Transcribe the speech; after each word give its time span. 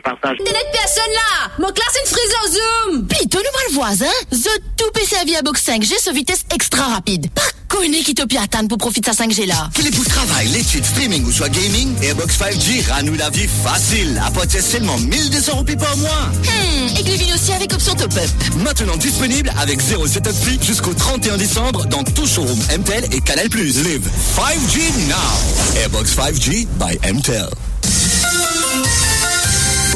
qui 0.00 0.10
passage. 0.10 0.36
T'es 0.38 0.52
net 0.52 0.66
personne 0.72 1.12
là! 1.12 1.50
Mon 1.58 1.72
classe 1.72 1.96
une 2.00 2.08
frise 2.08 2.34
au 2.44 2.92
zoom! 2.92 3.06
Plutôt 3.06 3.38
le 3.38 3.44
mal 3.44 3.74
voisin, 3.74 4.12
The 4.30 4.62
tout 4.76 4.90
PC 4.92 5.16
à 5.16 5.42
box 5.42 5.64
5G 5.64 6.02
sur 6.02 6.12
vitesse 6.12 6.44
extra 6.54 6.84
rapide. 6.84 7.30
Pas 7.32 7.42
connu 7.68 7.98
qui 7.98 8.14
te 8.14 8.22
attendre 8.38 8.68
pour 8.68 8.78
profiter 8.78 9.10
de 9.10 9.14
sa 9.14 9.24
5G 9.24 9.46
là. 9.46 9.68
Qu'il 9.74 9.86
est 9.86 9.94
pour 9.94 10.04
travail, 10.04 10.48
l'étude, 10.48 10.84
streaming 10.84 11.24
ou 11.24 11.32
soit 11.32 11.48
gaming, 11.48 11.94
Airbox 12.02 12.38
5G 12.38 12.90
rend 12.90 13.02
nous 13.02 13.14
la 13.14 13.30
vie 13.30 13.46
facile. 13.46 14.20
À 14.24 14.30
partir 14.30 14.62
seulement 14.62 14.98
1200 14.98 15.56
roupies 15.56 15.76
par 15.76 15.96
mois. 15.98 16.30
Hmm, 16.44 16.98
et 16.98 17.02
Glivin 17.02 17.34
aussi 17.34 17.52
avec 17.52 17.72
option 17.72 17.94
top-up. 17.94 18.30
Maintenant 18.56 18.96
disponible 18.96 19.52
avec 19.58 19.80
0 19.80 20.06
setup 20.06 20.34
fee 20.34 20.58
jusqu'au 20.62 20.94
31 20.94 21.36
décembre 21.36 21.86
dans 21.86 22.04
tout 22.04 22.26
showroom 22.26 22.58
MTEL 22.78 23.04
et 23.12 23.20
Canal+. 23.20 23.48
Live 23.48 24.08
5G 24.36 25.08
now. 25.08 25.80
Airbox 25.80 26.14
5G 26.16 26.66
by 26.78 26.98
MTEL. 27.12 27.48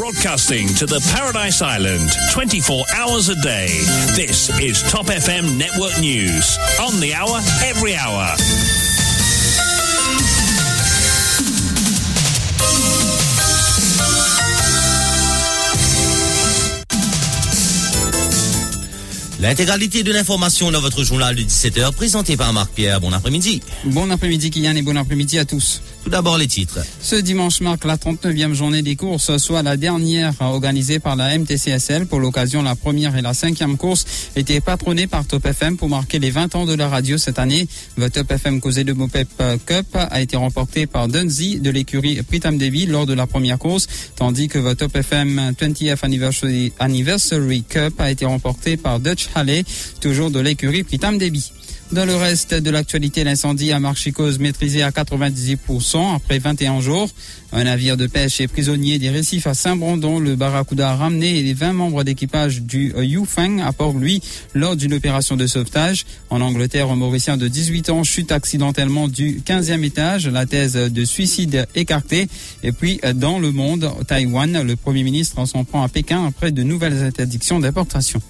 Broadcasting 0.05 0.67
to 0.75 0.85
the 0.85 1.01
Paradise 1.15 1.63
Island 1.63 2.11
24 2.29 2.85
hours 2.95 3.29
a 3.29 3.35
day. 3.41 3.65
This 4.13 4.51
is 4.61 4.83
Top 4.83 5.07
FM 5.07 5.57
Network 5.57 5.99
News. 5.99 6.59
On 6.79 6.99
the 6.99 7.15
hour, 7.15 7.41
every 7.65 7.95
hour. 7.95 8.37
L'intégralité 19.39 20.03
de 20.03 20.13
l'information 20.13 20.69
dans 20.69 20.81
votre 20.81 21.03
journal 21.03 21.35
de 21.35 21.41
17h, 21.41 21.93
présenté 21.93 22.37
par 22.37 22.53
Marc 22.53 22.71
Pierre. 22.73 23.01
Bon 23.01 23.11
après-midi. 23.11 23.63
Bon 23.85 24.11
après-midi, 24.11 24.51
Kylian, 24.51 24.75
et 24.75 24.83
bon 24.83 24.97
après-midi 24.97 25.39
à 25.39 25.45
tous. 25.45 25.81
Tout 26.05 26.11
d'abord, 26.11 26.37
les 26.37 26.45
titres. 26.45 26.85
Ce 27.01 27.15
dimanche 27.15 27.61
marque 27.61 27.83
la 27.83 27.97
39e 27.97 28.53
journée 28.53 28.83
des 28.83 28.95
courses, 28.95 29.35
soit 29.37 29.63
la 29.63 29.75
dernière 29.75 30.33
organisée 30.39 30.99
par 30.99 31.15
la 31.15 31.35
MTCSL. 31.35 32.05
Pour 32.05 32.19
l'occasion, 32.19 32.61
la 32.61 32.75
première 32.75 33.17
et 33.17 33.23
la 33.23 33.33
cinquième 33.33 33.75
course 33.75 34.05
étaient 34.35 34.61
patronnées 34.61 35.07
par 35.07 35.25
Top 35.25 35.43
FM 35.47 35.77
pour 35.77 35.89
marquer 35.89 36.19
les 36.19 36.29
20 36.29 36.53
ans 36.53 36.65
de 36.67 36.75
la 36.75 36.89
radio 36.89 37.17
cette 37.17 37.39
année. 37.39 37.67
Le 37.97 38.11
Top 38.11 38.31
FM 38.31 38.61
causé 38.61 38.83
de 38.83 38.93
Mopep 38.93 39.27
Cup 39.65 39.87
a 39.95 40.21
été 40.21 40.37
remporté 40.37 40.85
par 40.85 41.07
Dunzy 41.07 41.59
de 41.59 41.71
l'écurie 41.71 42.21
Pritam 42.21 42.59
Devi 42.59 42.85
lors 42.85 43.07
de 43.07 43.13
la 43.15 43.25
première 43.25 43.57
course, 43.57 43.87
tandis 44.15 44.47
que 44.47 44.59
le 44.59 44.75
Top 44.75 44.95
FM 44.95 45.53
20th 45.59 45.97
Anniversary, 46.03 46.71
Anniversary 46.77 47.63
Cup 47.63 47.95
a 47.97 48.11
été 48.11 48.25
remporté 48.25 48.77
par 48.77 48.99
Dutch 48.99 49.29
Halle, 49.33 49.63
toujours 50.01 50.29
de 50.29 50.39
l'écurie 50.39 50.83
Pritam 50.83 51.17
Devi. 51.17 51.51
Dans 51.95 52.03
le 52.05 52.17
reste 52.17 52.53
de 52.53 52.69
l'actualité, 52.71 53.23
l'incendie 53.23 53.71
à 53.71 53.79
Marchicose 53.79 54.37
maîtrisé 54.37 54.83
à 54.83 54.89
98% 54.89 56.13
après 56.13 56.39
21 56.39 56.81
jours. 56.81 57.09
Un 57.53 57.63
navire 57.63 57.95
de 57.95 58.05
pêche 58.05 58.41
et 58.41 58.49
prisonnier 58.49 58.99
des 58.99 59.09
récifs 59.09 59.47
à 59.47 59.53
Saint-Brandon, 59.53 60.19
le 60.19 60.35
Barracuda 60.35 60.89
a 60.89 60.95
ramené 60.97 61.41
les 61.41 61.53
20 61.53 61.71
membres 61.71 62.03
d'équipage 62.03 62.63
du 62.63 62.93
Yufeng 62.97 63.61
à 63.61 63.71
Port-Louis 63.71 64.21
lors 64.53 64.75
d'une 64.75 64.93
opération 64.93 65.37
de 65.37 65.47
sauvetage. 65.47 66.05
En 66.29 66.41
Angleterre, 66.41 66.91
un 66.91 66.97
Mauricien 66.97 67.37
de 67.37 67.47
18 67.47 67.89
ans 67.91 68.03
chute 68.03 68.33
accidentellement 68.33 69.07
du 69.07 69.39
15e 69.39 69.85
étage, 69.85 70.27
la 70.27 70.45
thèse 70.45 70.73
de 70.73 71.05
suicide 71.05 71.65
écartée. 71.75 72.27
Et 72.61 72.73
puis, 72.73 72.99
dans 73.15 73.39
le 73.39 73.53
monde, 73.53 73.89
Taïwan, 74.05 74.63
le 74.63 74.75
Premier 74.75 75.03
ministre 75.03 75.45
s'en 75.45 75.63
prend 75.63 75.81
à 75.81 75.87
Pékin 75.87 76.25
après 76.25 76.51
de 76.51 76.61
nouvelles 76.61 77.03
interdictions 77.03 77.61
d'importation. 77.61 78.21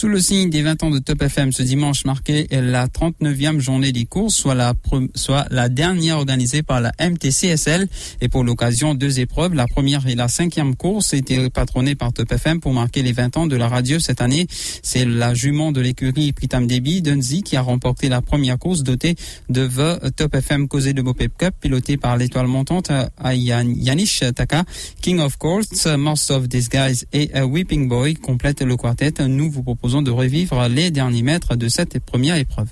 Sous 0.00 0.08
le 0.08 0.18
signe 0.18 0.48
des 0.48 0.62
20 0.62 0.84
ans 0.84 0.90
de 0.90 0.98
Top 0.98 1.20
FM, 1.20 1.52
ce 1.52 1.62
dimanche 1.62 2.06
marquait 2.06 2.46
la 2.50 2.86
39e 2.86 3.58
journée 3.58 3.92
des 3.92 4.06
courses, 4.06 4.34
soit 4.34 4.54
la, 4.54 5.68
dernière 5.68 6.16
organisée 6.16 6.62
par 6.62 6.80
la 6.80 6.90
MTCSL. 6.98 7.86
Et 8.22 8.30
pour 8.30 8.42
l'occasion, 8.42 8.94
deux 8.94 9.20
épreuves. 9.20 9.52
La 9.52 9.66
première 9.66 10.06
et 10.06 10.14
la 10.14 10.28
cinquième 10.28 10.74
course 10.74 11.12
étaient 11.12 11.50
patronnées 11.50 11.96
par 11.96 12.14
Top 12.14 12.32
FM 12.32 12.60
pour 12.60 12.72
marquer 12.72 13.02
les 13.02 13.12
20 13.12 13.36
ans 13.36 13.46
de 13.46 13.56
la 13.56 13.68
radio 13.68 13.98
cette 13.98 14.22
année. 14.22 14.46
C'est 14.48 15.04
la 15.04 15.34
jument 15.34 15.70
de 15.70 15.82
l'écurie 15.82 16.32
Pritam 16.32 16.66
Debi, 16.66 17.02
Dunzi, 17.02 17.42
qui 17.42 17.58
a 17.58 17.60
remporté 17.60 18.08
la 18.08 18.22
première 18.22 18.58
course 18.58 18.82
dotée 18.82 19.16
de 19.50 19.66
The 19.66 20.16
Top 20.16 20.34
FM 20.34 20.66
causé 20.68 20.94
de 20.94 21.02
Bopep 21.02 21.36
Cup, 21.36 21.54
pilotée 21.60 21.98
par 21.98 22.16
l'étoile 22.16 22.46
montante 22.46 22.90
à 22.90 23.34
Yanish 23.34 24.24
Taka. 24.34 24.64
King 25.02 25.18
of 25.20 25.36
Courts, 25.36 25.98
Master 25.98 26.38
of 26.38 26.48
Disguise 26.48 27.04
et 27.12 27.38
Weeping 27.42 27.86
Boy 27.86 28.14
complètent 28.14 28.62
le 28.62 28.78
quartet. 28.78 29.12
Nous 29.28 29.50
vous 29.50 29.62
proposons 29.62 29.89
de 29.90 30.10
revivre 30.10 30.68
les 30.68 30.90
derniers 30.90 31.22
mètres 31.22 31.56
de 31.56 31.68
cette 31.68 31.98
première 31.98 32.36
épreuve. 32.36 32.68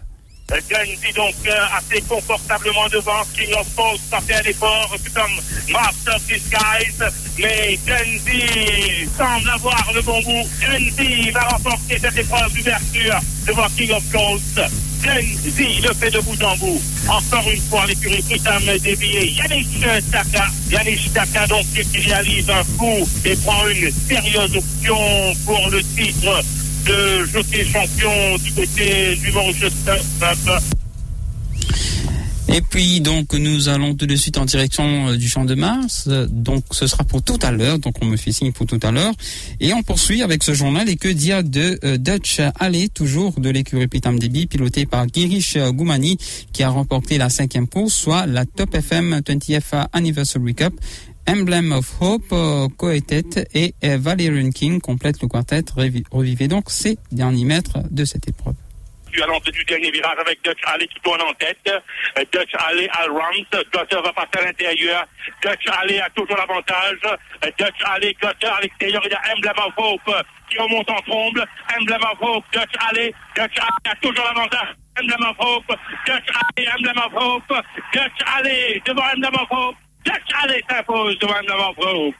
Gunzy 0.49 1.13
donc 1.15 1.35
assez 1.77 2.01
confortablement 2.09 2.89
devant 2.91 3.23
King 3.37 3.53
of 3.59 3.69
Post, 3.75 4.03
ça 4.11 4.19
fait 4.21 4.35
un 4.35 4.51
effort 4.51 4.97
comme 5.15 5.33
Master 5.71 6.19
Disguise, 6.21 7.05
mais 7.39 7.79
Gunzy 7.87 9.07
semble 9.17 9.51
avoir 9.51 9.93
le 9.95 10.01
bon 10.01 10.21
goût. 10.23 10.49
Gunzy 10.61 11.31
va 11.33 11.41
remporter 11.41 11.99
cette 11.99 12.17
épreuve 12.17 12.55
d'ouverture 12.55 13.21
devant 13.47 13.67
King 13.77 13.91
of 13.93 14.05
Coast. 14.11 14.61
Gunzy 15.03 15.83
le 15.83 15.93
fait 15.93 16.11
de 16.11 16.21
bout 16.21 16.43
en 16.43 16.57
bout. 16.57 16.81
Encore 17.09 17.51
une 17.51 17.61
fois, 17.61 17.87
l'écurie 17.87 18.23
Pritam 18.23 18.63
dévié 18.83 19.33
Yannick 19.33 19.69
Taka. 20.11 20.47
Yannick 20.71 21.13
Taka 21.13 21.47
donc 21.47 21.67
qui 21.75 21.99
réalise 21.99 22.49
un 22.49 22.65
coup 22.79 23.07
et 23.27 23.37
prend 23.37 23.69
une 23.69 23.91
sérieuse 23.91 24.57
option 24.57 25.35
pour 25.45 25.69
le 25.69 25.83
titre 25.83 26.43
de 26.89 27.25
jockey 27.27 27.65
champion 27.65 28.37
du 28.39 28.53
côté 28.53 29.15
du 29.17 29.31
Manchester. 29.33 29.99
Et 32.49 32.63
puis 32.63 33.01
donc 33.03 33.35
nous 33.35 33.69
allons 33.69 33.95
tout 33.95 34.07
de 34.07 34.17
suite 34.17 34.39
en 34.39 34.47
direction 34.47 35.15
du 35.15 35.29
champ 35.29 35.45
de 35.45 35.55
Mars. 35.55 36.09
Donc 36.09 36.65
ce 36.71 36.87
sera 36.87 37.05
pour 37.05 37.23
tout 37.23 37.39
à 37.43 37.51
l'heure. 37.51 37.79
Donc 37.79 37.97
on 38.01 38.07
me 38.07 38.17
fait 38.17 38.33
signe 38.33 38.53
pour 38.53 38.65
tout 38.65 38.81
à 38.83 38.91
l'heure. 38.91 39.13
Et 39.61 39.75
on 39.75 39.83
poursuit 39.83 40.23
avec 40.23 40.43
ce 40.43 40.55
journal 40.55 40.89
et 40.89 40.97
que 40.97 41.09
dire 41.09 41.45
de 41.45 41.79
euh, 41.85 41.99
Dutch 41.99 42.41
Alley, 42.59 42.89
toujours 42.89 43.39
de 43.39 43.51
l'écurie 43.51 43.87
Pitam 43.87 44.19
Debi, 44.19 44.47
piloté 44.47 44.87
par 44.87 45.07
Girish 45.13 45.59
Goumani, 45.59 46.17
qui 46.55 46.63
a 46.63 46.71
remporté 46.71 47.19
la 47.19 47.29
cinquième 47.29 47.69
course, 47.69 47.93
soit 47.93 48.27
la 48.27 48.47
Top 48.47 48.75
FM 48.75 49.21
20th 49.21 49.89
Anniversary 49.93 50.55
Cup. 50.55 50.73
Emblem 51.29 51.73
of 51.73 52.01
Hope, 52.01 52.33
euh, 52.33 52.69
Coetet 52.77 53.47
et 53.55 53.75
euh, 53.85 53.99
Valerian 54.01 54.51
King 54.51 54.81
complètent 54.81 55.21
le 55.21 55.29
quartet. 55.29 55.63
Revivez 56.11 56.49
donc 56.49 56.71
ces 56.71 56.99
derniers 57.13 57.45
mètres 57.45 57.79
de 57.91 58.05
cette 58.05 58.27
épreuve 58.29 58.55
à 59.23 59.27
l'entrée 59.27 59.53
du 59.53 59.65
dernier 59.65 59.91
virage 59.91 60.19
avec 60.21 60.43
Dutch 60.45 60.61
Alley 60.65 60.87
qui 60.87 61.01
tourne 61.01 61.21
en 61.23 61.33
tête. 61.35 61.59
Euh, 61.67 62.25
Dutch 62.33 62.53
Alley 62.55 62.89
à 62.93 63.05
Rams. 63.07 63.63
Gutter 63.73 64.01
va 64.03 64.13
passer 64.13 64.39
à 64.39 64.45
l'intérieur. 64.45 65.05
Dutch 65.43 65.67
Alley 65.81 66.01
a 66.01 66.11
toujours 66.11 66.37
l'avantage. 66.37 66.99
Euh, 67.05 67.51
Dutch 67.59 67.81
Alley, 67.85 68.15
Gutter 68.21 68.47
à 68.47 68.61
l'extérieur. 68.61 69.03
Il 69.05 69.11
y 69.11 69.15
a 69.15 69.35
Emblem 69.35 69.67
of 69.67 69.73
Hope 69.77 70.25
qui 70.51 70.59
remonte 70.59 70.91
en 70.91 71.01
tromble. 71.03 71.45
Emblem 71.79 72.03
of 72.03 72.19
Hope, 72.21 72.45
Dutch 72.53 72.75
Alley. 72.89 73.15
Dutch 73.37 73.59
Alley 73.59 73.91
a 73.91 73.97
toujours 73.97 74.25
l'avantage. 74.25 74.75
Emblem 75.01 75.31
of 75.31 75.37
Hope, 75.39 75.77
Dutch 76.07 76.29
Alley, 76.35 76.69
Emblem 76.77 76.99
of 76.99 77.13
Hope. 77.15 77.65
Dutch 77.93 78.19
Alley 78.37 78.83
devant 78.85 79.09
Emblem 79.15 79.35
of 79.35 79.49
Hope. 79.51 79.77
Alley 80.43 80.63
s'impose 80.69 81.19
devant 81.19 81.75
Hope. 81.79 82.15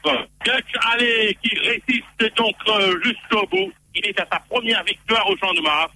Dutch 0.45 0.73
Alley 0.91 1.37
qui 1.41 1.57
résiste 1.57 2.37
donc 2.37 2.55
euh, 2.67 2.95
jusqu'au 3.03 3.45
bout. 3.47 3.71
Il 3.95 4.05
est 4.05 4.19
à 4.19 4.27
sa 4.31 4.39
première 4.49 4.83
victoire 4.83 5.27
au 5.29 5.35
Champ 5.37 5.53
de 5.53 5.61
Mars 5.61 5.91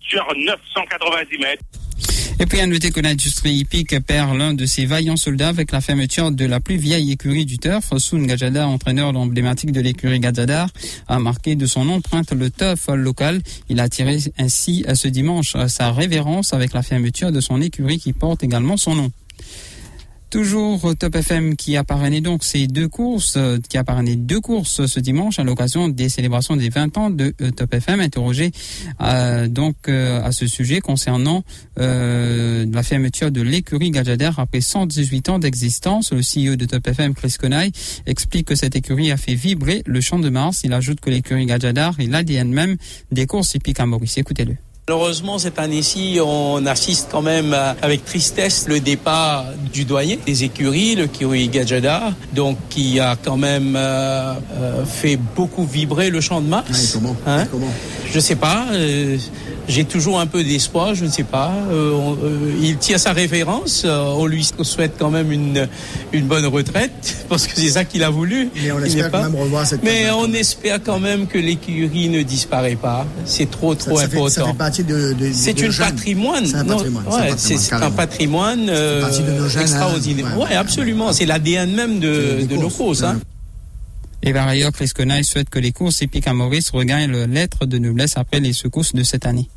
sur 0.00 0.26
990 0.36 1.38
mètres. 1.38 1.62
Et 2.38 2.44
puis 2.44 2.60
à 2.60 2.66
noter 2.66 2.90
que 2.90 3.00
l'industrie 3.00 3.54
hippique 3.54 3.98
perd 4.06 4.36
l'un 4.36 4.52
de 4.52 4.66
ses 4.66 4.84
vaillants 4.84 5.16
soldats 5.16 5.48
avec 5.48 5.72
la 5.72 5.80
fermeture 5.80 6.30
de 6.30 6.44
la 6.44 6.60
plus 6.60 6.76
vieille 6.76 7.12
écurie 7.12 7.46
du 7.46 7.58
turf. 7.58 7.96
Soun 7.96 8.26
Gajada, 8.26 8.68
entraîneur 8.68 9.16
emblématique 9.16 9.72
de 9.72 9.80
l'écurie 9.80 10.20
Gajadar, 10.20 10.68
a 11.08 11.18
marqué 11.18 11.56
de 11.56 11.64
son 11.66 11.88
empreinte 11.88 12.32
le 12.32 12.50
turf 12.50 12.88
local. 12.88 13.40
Il 13.70 13.80
a 13.80 13.88
tiré 13.88 14.18
ainsi 14.38 14.84
ce 14.94 15.08
dimanche 15.08 15.56
sa 15.68 15.92
révérence 15.92 16.52
avec 16.52 16.74
la 16.74 16.82
fermeture 16.82 17.32
de 17.32 17.40
son 17.40 17.62
écurie 17.62 17.98
qui 17.98 18.12
porte 18.12 18.44
également 18.44 18.76
son 18.76 18.94
nom. 18.94 19.12
Toujours 20.30 20.94
Top 20.96 21.14
FM 21.14 21.56
qui 21.56 21.76
a 21.76 21.84
parrainé 21.84 22.20
donc 22.20 22.44
ces 22.44 22.66
deux 22.66 22.88
courses, 22.88 23.38
qui 23.68 23.78
a 23.78 23.84
parrainé 23.84 24.16
deux 24.16 24.40
courses 24.40 24.86
ce 24.86 25.00
dimanche 25.00 25.38
à 25.38 25.44
l'occasion 25.44 25.88
des 25.88 26.08
célébrations 26.08 26.56
des 26.56 26.68
20 26.68 26.98
ans 26.98 27.10
de 27.10 27.30
Top 27.30 27.72
FM, 27.72 28.00
interrogé 28.00 28.52
euh, 29.00 29.48
donc 29.48 29.88
euh, 29.88 30.22
à 30.22 30.32
ce 30.32 30.46
sujet 30.46 30.80
concernant 30.80 31.44
euh, 31.78 32.66
la 32.70 32.82
fermeture 32.82 33.30
de 33.30 33.42
l'écurie 33.42 33.90
Gadjader 33.90 34.30
après 34.36 34.60
118 34.60 35.28
ans 35.28 35.38
d'existence. 35.38 36.12
Le 36.12 36.20
CEO 36.20 36.56
de 36.56 36.64
Top 36.64 36.86
FM, 36.86 37.14
Chris 37.14 37.36
Conay, 37.38 37.70
explique 38.06 38.48
que 38.48 38.54
cette 38.54 38.76
écurie 38.76 39.10
a 39.10 39.16
fait 39.16 39.34
vibrer 39.34 39.82
le 39.86 40.00
champ 40.00 40.18
de 40.18 40.28
Mars. 40.28 40.62
Il 40.64 40.72
ajoute 40.72 41.00
que 41.00 41.10
l'écurie 41.10 41.46
Gadjadar 41.46 41.98
est 42.00 42.06
l'ADN 42.06 42.50
même 42.50 42.76
des 43.12 43.26
courses 43.26 43.54
hippiques 43.54 43.80
à 43.80 43.86
Maurice. 43.86 44.18
Écoutez-le. 44.18 44.56
Malheureusement, 44.88 45.36
cette 45.40 45.58
année-ci, 45.58 46.20
on 46.24 46.64
assiste 46.64 47.08
quand 47.10 47.20
même 47.20 47.56
avec 47.82 48.04
tristesse 48.04 48.68
le 48.68 48.78
départ 48.78 49.46
du 49.72 49.84
doyen 49.84 50.16
des 50.24 50.44
écuries, 50.44 50.94
le 50.94 51.08
Kiri 51.08 51.48
Gadjada, 51.48 52.14
donc 52.32 52.56
qui 52.68 53.00
a 53.00 53.16
quand 53.16 53.36
même 53.36 53.74
euh, 53.74 54.34
euh, 54.54 54.84
fait 54.84 55.16
beaucoup 55.16 55.64
vibrer 55.64 56.08
le 56.08 56.20
champ 56.20 56.40
de 56.40 56.46
Mars. 56.46 56.92
comment, 56.92 57.16
hein 57.26 57.46
comment 57.50 57.72
Je 58.12 58.20
sais 58.20 58.36
pas. 58.36 58.66
Euh, 58.70 59.18
J'ai 59.68 59.84
toujours 59.84 60.20
un 60.20 60.26
peu 60.28 60.44
d'espoir, 60.44 60.94
je 60.94 61.04
ne 61.04 61.10
sais 61.10 61.24
pas. 61.24 61.52
Euh, 61.70 61.90
on- 61.92 62.12
euh, 62.22 62.52
il 62.62 62.76
tient 62.76 62.98
sa 62.98 63.12
référence. 63.12 63.82
euh, 63.84 63.98
on 64.16 64.26
lui 64.26 64.46
souhaite 64.62 64.92
quand 64.96 65.10
même 65.10 65.32
une, 65.32 65.68
une 66.12 66.26
bonne 66.26 66.46
retraite 66.46 67.24
parce 67.28 67.48
que 67.48 67.56
c'est 67.56 67.70
ça 67.70 67.84
qu'il 67.84 68.04
a 68.04 68.10
voulu. 68.10 68.48
Mais 68.62 68.70
on 68.70 68.80
espère 68.82 69.10
quand 69.10 69.18
pas- 69.18 69.28
même 69.28 69.34
revoir 69.40 69.66
cette 69.66 69.82
Mais 69.82 70.08
on 70.12 70.32
espère 70.32 70.78
quand 70.84 71.00
même 71.00 71.26
que 71.26 71.38
l'écurie 71.38 72.08
ne 72.08 72.22
disparaît 72.22 72.76
pas. 72.76 73.04
C'est 73.24 73.50
trop, 73.50 73.74
Ça- 73.74 73.80
trop 73.90 73.96
ça 73.98 74.08
fait- 74.08 74.16
important. 74.16 74.34
ça 74.34 74.46
fait 74.46 74.56
partie 74.56 74.84
de- 74.84 75.12
de- 75.14 75.32
C'est 75.32 75.54
de 75.54 75.64
une 75.64 75.70
jeunes. 75.72 75.90
patrimoine. 75.90 76.46
C'est 76.46 76.54
un 76.56 76.64
patrimoine, 76.64 77.04
c'est 77.08 77.16
un 77.16 77.20
ouais, 77.22 77.28
patrimoine, 77.30 77.38
c'est 77.38 77.56
c'est 77.58 77.74
un 77.74 77.90
patrimoine 77.90 78.66
euh, 78.68 79.00
partie 79.00 79.22
de 79.22 79.30
nos 79.32 79.48
jeunes, 79.48 79.62
extraordinaire. 79.62 80.26
hein. 80.28 80.36
Ouais, 80.38 80.44
Ouais, 80.46 80.54
absolument. 80.54 81.12
C'est 81.12 81.26
l'ADN 81.26 81.74
même 81.74 81.98
de, 81.98 82.46
de 82.48 82.56
nos 82.56 82.70
courses, 82.70 83.02
hein. 83.02 83.18
Et 84.22 84.32
par 84.32 84.48
ailleurs, 84.48 84.72
Chris 84.72 84.90
Conay 84.94 85.22
souhaite 85.22 85.50
que 85.50 85.58
les 85.58 85.72
courses 85.72 86.00
hippiques 86.00 86.26
à 86.26 86.32
Maurice 86.34 86.70
regagnent 86.70 87.10
le 87.10 87.26
lettre 87.26 87.66
de 87.66 87.78
noblesse 87.78 88.14
après 88.16 88.40
les 88.40 88.52
secousses 88.52 88.92
de 88.94 89.02
cette 89.02 89.26
année. 89.26 89.48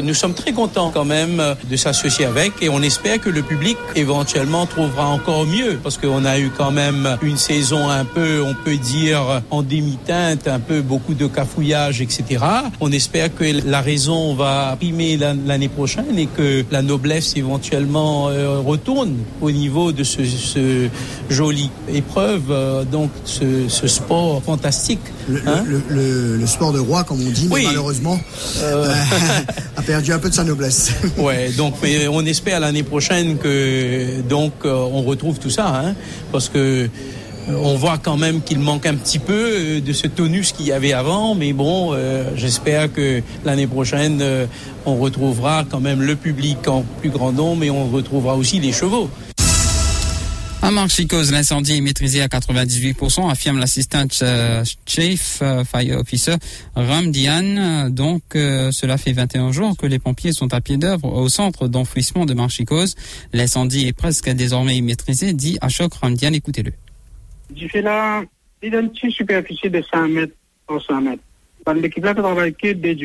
Nous 0.00 0.14
sommes 0.14 0.32
très 0.34 0.52
contents 0.52 0.92
quand 0.94 1.04
même 1.04 1.40
euh, 1.40 1.54
de 1.68 1.74
s'associer 1.74 2.24
avec 2.24 2.52
et 2.62 2.68
on 2.68 2.80
espère 2.82 3.20
que 3.20 3.28
le 3.30 3.42
public 3.42 3.76
éventuellement 3.96 4.64
trouvera 4.64 5.06
encore 5.08 5.44
mieux 5.44 5.76
parce 5.82 5.96
qu'on 5.98 6.24
a 6.24 6.38
eu 6.38 6.52
quand 6.56 6.70
même 6.70 7.18
une 7.20 7.36
saison 7.36 7.88
un 7.90 8.04
peu, 8.04 8.40
on 8.40 8.54
peut 8.54 8.76
dire, 8.76 9.42
en 9.50 9.64
demi-teinte, 9.64 10.46
un 10.46 10.60
peu 10.60 10.82
beaucoup 10.82 11.14
de 11.14 11.26
cafouillage, 11.26 12.00
etc. 12.00 12.44
On 12.80 12.92
espère 12.92 13.34
que 13.34 13.42
la 13.68 13.80
raison 13.80 14.36
va 14.36 14.76
primer 14.78 15.16
la- 15.16 15.34
l'année 15.34 15.68
prochaine 15.68 16.16
et 16.16 16.26
que 16.26 16.64
la 16.70 16.82
noblesse 16.82 17.36
éventuellement 17.36 18.28
euh, 18.28 18.60
retourne 18.60 19.16
au 19.40 19.50
niveau 19.50 19.90
de 19.90 20.04
ce, 20.04 20.24
ce 20.24 20.86
joli 21.28 21.70
épreuve, 21.92 22.52
euh, 22.52 22.84
donc 22.84 23.10
ce, 23.24 23.66
ce 23.68 23.88
sport 23.88 24.44
fantastique. 24.44 25.00
Le, 25.28 25.42
Hein 25.44 25.64
le- 25.66 25.82
le- 25.88 26.36
le 26.36 26.46
sport 26.46 26.72
de 26.72 26.78
roi, 26.78 27.02
comme 27.04 27.20
on 27.20 27.30
dit, 27.30 27.48
mais 27.50 27.64
malheureusement, 27.64 28.18
euh, 28.62 28.94
perdu 29.88 30.12
un 30.12 30.18
peu 30.18 30.28
de 30.28 30.34
sa 30.34 30.44
noblesse. 30.44 30.92
Ouais, 31.16 31.50
donc 31.56 31.74
mais 31.82 32.08
on 32.08 32.20
espère 32.20 32.60
l'année 32.60 32.82
prochaine 32.82 33.38
que 33.38 34.20
donc 34.20 34.52
euh, 34.64 34.74
on 34.74 35.00
retrouve 35.02 35.38
tout 35.38 35.48
ça, 35.48 35.66
hein, 35.68 35.94
parce 36.30 36.50
que 36.50 36.58
euh, 36.58 36.88
on 37.48 37.74
voit 37.76 37.96
quand 37.96 38.18
même 38.18 38.42
qu'il 38.42 38.58
manque 38.58 38.84
un 38.84 38.94
petit 38.94 39.18
peu 39.18 39.32
euh, 39.32 39.80
de 39.80 39.92
ce 39.94 40.06
tonus 40.06 40.52
qu'il 40.52 40.66
y 40.66 40.72
avait 40.72 40.92
avant, 40.92 41.34
mais 41.34 41.54
bon, 41.54 41.96
j'espère 42.36 42.92
que 42.92 43.22
l'année 43.46 43.66
prochaine 43.66 44.22
on 44.84 44.96
retrouvera 44.96 45.64
quand 45.68 45.80
même 45.80 46.02
le 46.02 46.16
public 46.16 46.68
en 46.68 46.84
plus 47.00 47.08
grand 47.08 47.32
nombre, 47.32 47.64
et 47.64 47.70
on 47.70 47.88
retrouvera 47.88 48.36
aussi 48.36 48.60
les 48.60 48.72
chevaux. 48.72 49.08
À 50.60 50.72
Marchicose, 50.72 51.30
l'incendie 51.30 51.76
est 51.76 51.80
maîtrisé 51.80 52.20
à 52.20 52.26
98%, 52.26 53.30
affirme 53.30 53.58
l'assistant 53.58 54.06
euh, 54.22 54.64
chief 54.86 55.38
euh, 55.40 55.62
fire 55.62 55.98
officer 56.00 56.34
Ramdian. 56.74 57.88
Donc, 57.90 58.22
euh, 58.34 58.72
cela 58.72 58.98
fait 58.98 59.12
21 59.12 59.52
jours 59.52 59.76
que 59.76 59.86
les 59.86 60.00
pompiers 60.00 60.32
sont 60.32 60.52
à 60.52 60.60
pied 60.60 60.76
d'œuvre 60.76 61.12
au 61.12 61.28
centre 61.28 61.68
d'enfouissement 61.68 62.26
de 62.26 62.34
Marchicose. 62.34 62.96
L'incendie 63.32 63.86
est 63.86 63.92
presque 63.92 64.28
désormais 64.30 64.80
maîtrisé, 64.80 65.32
dit 65.32 65.58
Ashok 65.60 65.94
Ramdian. 65.94 66.32
Écoutez-le. 66.32 66.72
Du 67.50 67.68
fait 67.68 67.82
là, 67.82 68.24
il 68.60 68.74
a 68.74 68.80
une 68.80 68.90
petite 68.90 69.12
superficie 69.12 69.70
de 69.70 69.80
100 69.80 70.08
mètres 70.08 70.34
par 70.66 70.82
100 70.82 71.00
mètres. 71.02 71.22
L'équipe 71.76 72.04
là 72.04 72.14
travaille 72.14 72.54
que 72.54 72.72
des 72.72 72.96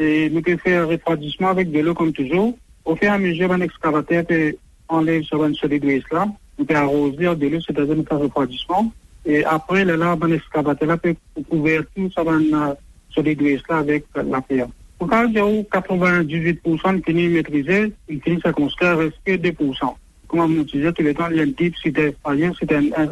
et 0.00 0.30
nous 0.30 0.40
pouvons 0.40 0.58
faire 0.58 0.82
un 0.84 0.86
refroidissement 0.86 1.48
avec 1.48 1.70
de 1.70 1.80
l'eau 1.80 1.94
comme 1.94 2.12
toujours. 2.12 2.56
Au 2.86 2.96
fur 2.96 3.08
et 3.08 3.10
à 3.10 3.18
mesure, 3.18 3.52
un 3.52 3.60
excavateur 3.60 4.24
peut 4.24 4.56
enlève 4.88 5.22
sur 5.24 5.42
un 5.44 5.52
solide 5.52 5.84
waste 5.84 6.12
là. 6.12 6.28
Nous 6.58 6.64
pouvons 6.64 6.78
arroser 6.78 7.36
de 7.36 7.46
l'eau, 7.48 7.60
c'est-à-dire 7.60 7.96
nous 7.96 8.04
faire 8.04 8.18
un 8.18 8.22
refroidissement. 8.22 8.92
Et 9.26 9.44
après, 9.44 9.84
là, 9.84 9.96
là, 9.96 10.16
un 10.20 10.32
excavateur 10.32 10.98
peut 10.98 11.14
couvrir 11.48 11.84
tout 11.94 12.10
sur 12.10 12.28
euh, 12.28 12.74
solide 13.14 13.42
waste 13.42 13.68
là 13.68 13.78
avec 13.78 14.04
la 14.14 14.40
pierre. 14.42 14.68
Pour 14.98 15.08
quand 15.08 15.26
il 15.26 15.34
y 15.34 15.38
a 15.38 15.42
98% 15.44 17.00
qui 17.02 17.10
est 17.10 17.28
maîtrisé, 17.28 17.92
il 18.08 18.20
finit 18.20 18.40
circonscrire, 18.40 18.98
reste 18.98 19.16
que 19.24 19.32
2%. 19.32 19.94
Comme 20.28 20.40
on 20.40 20.62
disait 20.62 20.92
tout 20.92 21.02
le 21.02 21.14
temps, 21.14 21.28
il 21.30 21.36
y 21.36 21.40
a 21.40 21.42
un 21.42 21.52
type, 21.52 21.74
c'était 21.82 22.14
un, 22.24 22.34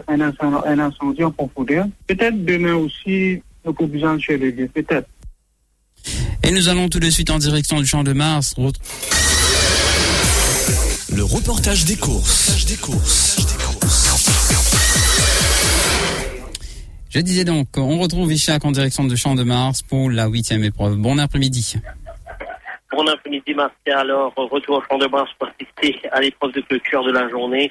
un, 0.08 0.78
incendie, 0.78 1.24
en 1.24 1.30
profondeur. 1.30 1.86
Peut-être 2.06 2.44
demain 2.44 2.74
aussi, 2.74 3.42
nous 3.64 3.72
pouvons 3.72 3.88
besoin 3.88 4.18
chez 4.18 4.38
les 4.38 4.52
peut-être. 4.52 5.08
Et 6.42 6.50
nous 6.50 6.68
allons 6.68 6.88
tout 6.88 6.98
de 6.98 7.10
suite 7.10 7.30
en 7.30 7.38
direction 7.38 7.78
du 7.78 7.86
Champ 7.86 8.02
de 8.02 8.12
Mars. 8.12 8.54
Le 11.22 11.26
reportage 11.26 11.84
des 11.84 11.94
courses. 11.94 12.66
Des 12.66 12.76
courses. 12.76 13.36
Je 17.10 17.20
disais 17.20 17.44
donc, 17.44 17.68
on 17.76 18.00
retrouve 18.00 18.32
Ishak 18.32 18.64
en 18.64 18.72
direction 18.72 19.04
du 19.04 19.16
Champ 19.16 19.36
de 19.36 19.44
Mars 19.44 19.82
pour 19.82 20.10
la 20.10 20.26
huitième 20.26 20.64
épreuve. 20.64 20.96
Bon 20.96 21.20
après-midi. 21.20 21.76
Bon 22.90 23.06
après-midi, 23.06 23.54
Martial. 23.54 24.00
Alors, 24.00 24.34
retour 24.34 24.78
au 24.78 24.82
champ 24.90 24.98
de 24.98 25.06
Mars 25.06 25.30
pour 25.38 25.46
assister 25.46 26.00
à 26.10 26.20
l'épreuve 26.20 26.54
de 26.54 26.60
clôture 26.62 27.04
de 27.04 27.12
la 27.12 27.28
journée. 27.28 27.70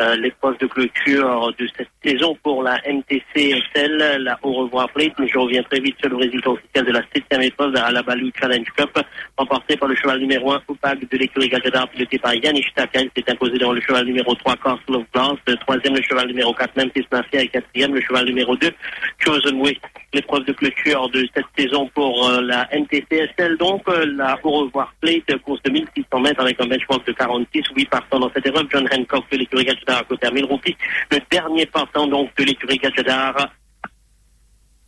Euh, 0.00 0.16
l'épreuve 0.16 0.56
de 0.58 0.66
clôture 0.66 1.52
de 1.58 1.68
cette 1.76 1.88
saison 2.04 2.36
pour 2.42 2.62
la 2.62 2.78
MTCSL, 2.86 4.22
la 4.22 4.38
Au 4.42 4.52
revoir 4.52 4.88
plate. 4.90 5.12
Mais 5.18 5.28
je 5.28 5.38
reviens 5.38 5.62
très 5.62 5.80
vite 5.80 5.96
sur 6.00 6.08
le 6.08 6.16
résultat 6.16 6.50
officiel 6.50 6.84
de 6.86 6.92
la 6.92 7.02
septième 7.14 7.42
épreuve 7.42 7.76
à 7.76 7.90
la 7.90 8.02
Balou 8.02 8.30
Challenge 8.38 8.66
Cup, 8.76 8.98
remportée 9.36 9.76
par 9.76 9.88
le 9.88 9.94
cheval 9.94 10.18
numéro 10.18 10.52
1 10.52 10.62
Oupag 10.68 11.06
de 11.08 11.18
l'écurie 11.18 11.48
Gadjadar, 11.48 11.88
piloté 11.88 12.18
par 12.18 12.34
Yannick 12.34 12.74
Takel. 12.74 13.10
C'est 13.14 13.28
imposé 13.30 13.58
dans 13.58 13.72
le 13.72 13.80
cheval 13.80 14.06
numéro 14.06 14.34
3 14.34 14.56
Castle 14.56 14.96
of 14.96 15.04
Glass, 15.12 15.34
le 15.46 15.56
troisième 15.56 15.94
le 15.94 16.02
cheval 16.02 16.26
numéro 16.26 16.54
4 16.54 16.76
Memphis 16.76 17.06
Mafia 17.12 17.42
et 17.42 17.48
quatrième 17.48 17.94
le 17.94 18.00
cheval 18.00 18.24
numéro 18.24 18.56
2 18.56 18.70
Chosen 19.18 19.60
Way. 19.60 19.78
L'épreuve 20.14 20.44
de 20.44 20.52
clôture 20.52 21.08
de 21.10 21.26
cette 21.34 21.46
saison 21.56 21.88
pour 21.94 22.28
euh, 22.28 22.40
la 22.42 22.68
MTCSL, 22.72 23.56
donc 23.58 23.82
euh, 23.88 24.04
la 24.16 24.38
Au 24.42 24.64
revoir 24.64 24.92
plate, 25.00 25.38
course 25.42 25.62
de 25.62 25.70
1600 25.70 26.20
mètres 26.20 26.40
avec 26.40 26.60
un 26.60 26.66
benchmark 26.66 27.06
de 27.06 27.12
46, 27.12 27.62
8 27.76 27.88
partants 27.90 28.18
dans 28.18 28.30
cette 28.34 28.46
épreuve. 28.46 28.66
John 28.70 28.86
Hancock 28.92 29.24
de 29.30 29.38
l'écurie 29.38 29.61
Gadjadar 29.64 30.00
à 30.00 30.04
côté 30.04 30.26
à 30.26 30.30
1000 30.30 30.44
roupies. 30.44 30.76
Le 31.10 31.18
dernier 31.30 31.66
partant 31.66 32.06
donc 32.06 32.34
de 32.36 32.44
l'écurie 32.44 32.78
Gadjadar 32.78 33.48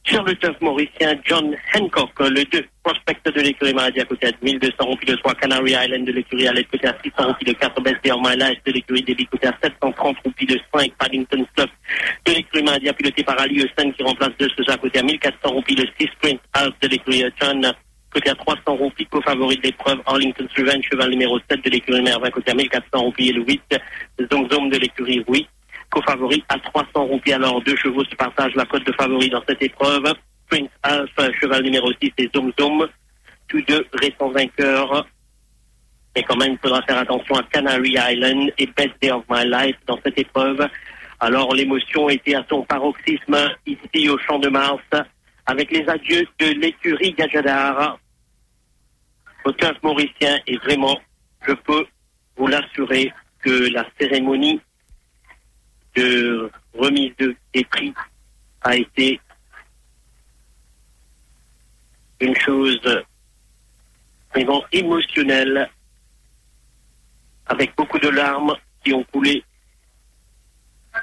sur 0.06 0.22
le 0.22 0.34
turf 0.36 0.60
mauricien, 0.60 1.14
John 1.24 1.56
Hancock, 1.74 2.10
le 2.20 2.44
2, 2.44 2.64
prospect 2.82 3.16
de 3.24 3.40
l'écurie 3.40 3.72
Maladie 3.72 4.00
à 4.00 4.04
côté 4.04 4.26
à 4.26 4.32
1200 4.42 4.84
roupies, 4.84 5.06
le 5.10 5.16
3, 5.16 5.34
Canary 5.34 5.72
Island 5.72 6.04
de 6.04 6.12
l'écurie 6.12 6.46
Alette 6.46 6.68
côté 6.70 6.88
à 6.88 6.96
600 7.02 7.28
roupies, 7.28 7.46
le 7.46 7.54
4, 7.54 7.80
Best 7.80 8.00
My 8.04 8.36
Life 8.36 8.58
de 8.66 8.72
l'écurie 8.72 9.02
Débit 9.02 9.26
côté 9.26 9.46
à 9.46 9.56
730 9.62 10.16
roupies, 10.22 10.46
le 10.46 10.60
5, 10.74 10.92
Paddington 10.98 11.46
Stuff 11.52 11.70
de 12.26 12.32
l'écurie 12.32 12.62
Maladie 12.62 12.92
piloté 12.92 13.24
par 13.24 13.40
Ali 13.40 13.56
Hussein 13.56 13.90
qui 13.92 14.02
remplace 14.02 14.32
deux 14.38 14.48
ce 14.50 14.70
à 14.70 14.76
côté 14.76 14.98
à 14.98 15.02
1400 15.02 15.54
roupies, 15.54 15.74
le 15.74 15.86
6, 15.98 16.08
Prince 16.20 16.40
Alf 16.52 16.74
de 16.82 16.88
l'écurie 16.88 17.24
John 17.40 17.72
côté 18.14 18.30
à 18.30 18.34
300 18.34 18.60
roupies, 18.76 19.06
co-favori 19.06 19.56
de 19.56 19.62
l'épreuve, 19.62 20.00
Arlington's 20.06 20.50
Revenge, 20.56 20.84
cheval 20.90 21.10
numéro 21.10 21.38
7 21.50 21.64
de 21.64 21.70
l'écurie 21.70 22.02
Mervin 22.02 22.30
côté 22.30 22.52
à 22.52 22.54
1400 22.54 23.02
roupies, 23.02 23.28
et 23.28 23.32
le 23.32 23.42
8, 23.42 23.62
Zom 24.32 24.48
Zom 24.48 24.68
de 24.70 24.78
l'écurie 24.78 25.24
Oui 25.26 25.46
co-favori 25.90 26.44
à 26.48 26.58
300 26.58 26.88
roupies. 27.04 27.32
Alors, 27.32 27.62
deux 27.62 27.76
chevaux 27.76 28.04
se 28.04 28.14
partagent 28.16 28.54
la 28.54 28.64
cote 28.64 28.84
de 28.84 28.92
favori 28.92 29.30
dans 29.30 29.42
cette 29.48 29.62
épreuve. 29.62 30.12
Prince 30.48 30.68
Alpha, 30.82 31.32
cheval 31.40 31.62
numéro 31.62 31.90
6 32.00 32.12
et 32.18 32.30
Zoom. 32.34 32.52
Tous 33.48 33.62
deux 33.62 33.86
récents 33.92 34.30
vainqueurs. 34.30 35.06
Mais 36.16 36.22
quand 36.22 36.36
même, 36.36 36.52
il 36.52 36.58
faudra 36.58 36.82
faire 36.82 36.98
attention 36.98 37.34
à 37.36 37.42
Canary 37.44 37.96
Island 37.98 38.52
et 38.58 38.66
Best 38.66 38.94
Day 39.00 39.10
of 39.10 39.24
My 39.30 39.44
Life 39.44 39.76
dans 39.86 39.98
cette 40.04 40.18
épreuve. 40.18 40.68
Alors, 41.20 41.54
l'émotion 41.54 42.08
était 42.08 42.34
à 42.34 42.44
son 42.48 42.62
paroxysme 42.62 43.36
ici 43.66 44.08
au 44.08 44.18
Champ 44.18 44.38
de 44.38 44.48
Mars 44.48 44.82
avec 45.46 45.70
les 45.70 45.88
adieux 45.88 46.26
de 46.40 46.46
l'écurie 46.60 47.12
Gajadar 47.12 47.98
turf 49.52 49.82
mauricien. 49.82 50.38
Et 50.46 50.56
vraiment, 50.58 50.98
je 51.46 51.52
peux 51.52 51.86
vous 52.36 52.46
l'assurer 52.46 53.12
que 53.40 53.72
la 53.72 53.86
cérémonie 53.98 54.60
de 55.94 56.50
remise 56.72 57.12
de, 57.18 57.36
des 57.52 57.64
prix 57.64 57.94
a 58.62 58.76
été 58.76 59.20
une 62.20 62.36
chose 62.36 63.04
vraiment 64.32 64.64
émotionnelle, 64.72 65.70
avec 67.46 67.76
beaucoup 67.76 67.98
de 67.98 68.08
larmes 68.08 68.54
qui 68.82 68.92
ont 68.92 69.04
coulé 69.04 69.44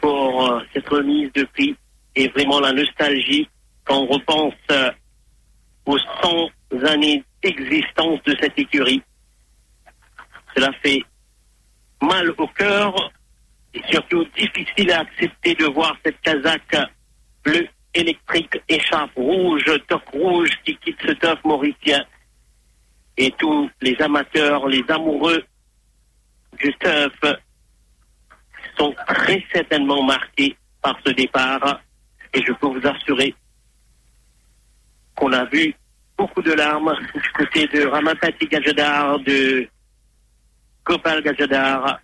pour 0.02 0.48
euh, 0.48 0.62
cette 0.74 0.88
remise 0.90 1.32
de 1.34 1.44
prix 1.44 1.76
et 2.16 2.28
vraiment 2.30 2.60
la 2.60 2.72
nostalgie 2.72 3.48
quand 3.84 4.00
on 4.00 4.08
repense 4.08 4.54
euh, 4.72 4.92
aux 5.86 5.98
100 5.98 6.50
années 6.88 7.24
d'existence 7.44 8.22
de 8.24 8.36
cette 8.42 8.58
écurie. 8.58 9.02
Cela 10.56 10.72
fait 10.84 11.04
mal 12.02 12.32
au 12.38 12.48
cœur 12.48 13.12
et 13.74 13.82
surtout 13.90 14.26
difficile 14.38 14.92
à 14.92 15.00
accepter 15.00 15.56
de 15.56 15.66
voir 15.66 15.96
cette 16.04 16.20
casaque 16.22 16.78
bleue 17.44 17.68
électrique 17.94 18.62
écharpe 18.68 19.16
rouge, 19.16 19.66
toc 19.88 20.08
rouge 20.10 20.52
qui 20.66 20.76
quitte 20.78 21.00
ce 21.06 21.12
tof 21.14 21.40
mauricien. 21.44 22.04
Et 23.18 23.32
tous 23.38 23.70
les 23.82 23.96
amateurs, 24.02 24.68
les 24.68 24.84
amoureux 24.90 25.44
du 26.60 26.74
turf 26.80 27.20
sont 28.78 28.94
très 29.08 29.44
certainement 29.54 30.04
marqués 30.04 30.56
par 30.82 30.98
ce 31.06 31.12
départ. 31.12 31.82
Et 32.34 32.42
je 32.42 32.54
peux 32.54 32.68
vous 32.68 32.88
assurer 32.88 33.36
qu'on 35.16 35.34
a 35.34 35.46
vu 35.46 35.76
beaucoup 36.22 36.44
de 36.44 36.54
larmes 36.54 36.94
du 37.16 37.30
côté 37.32 37.66
de 37.66 37.88
Ramapati 37.88 38.46
Gajadar, 38.46 39.18
de 39.22 39.68
Gopal 40.86 41.24
Gajadar, 41.24 42.00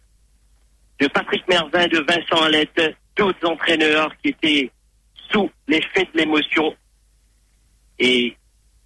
de 0.99 1.07
Patrick 1.07 1.47
Mervin, 1.47 1.87
de 1.87 1.99
Vincent 1.99 2.43
Alette, 2.43 2.95
d'autres 3.15 3.47
entraîneurs 3.47 4.11
qui 4.17 4.29
étaient 4.29 4.71
sous 5.29 5.51
l'effet 5.67 6.05
de 6.11 6.17
l'émotion. 6.17 6.75
Et 7.99 8.35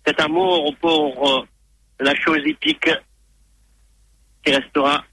cet 0.06 0.20
amour 0.20 0.76
pour 0.82 1.30
euh, 1.30 1.46
la 2.02 2.14
chose 2.16 2.42
épique 2.46 2.90
qui 4.44 4.54
restera 4.54 5.06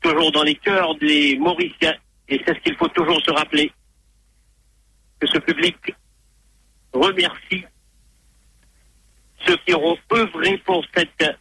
toujours 0.00 0.32
dans 0.32 0.42
les 0.42 0.56
cœurs 0.56 0.96
des 0.96 1.38
Mauriciens. 1.38 1.94
Et 2.28 2.42
c'est 2.44 2.54
ce 2.54 2.60
qu'il 2.60 2.74
faut 2.74 2.88
toujours 2.88 3.22
se 3.22 3.30
rappeler, 3.30 3.70
que 5.20 5.28
ce 5.28 5.38
public 5.38 5.76
remercie 6.92 7.64
ceux 9.44 9.56
qui 9.58 9.74
auront 9.74 9.96
œuvré 10.12 10.58
pour 10.58 10.84
cette 10.94 11.38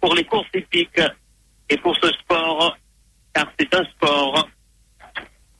pour 0.00 0.14
les 0.14 0.24
courses 0.24 0.48
épiques 0.54 1.00
et 1.68 1.76
pour 1.76 1.94
ce 1.96 2.08
sport, 2.12 2.76
car 3.34 3.52
c'est 3.58 3.74
un 3.74 3.84
sport. 3.84 4.48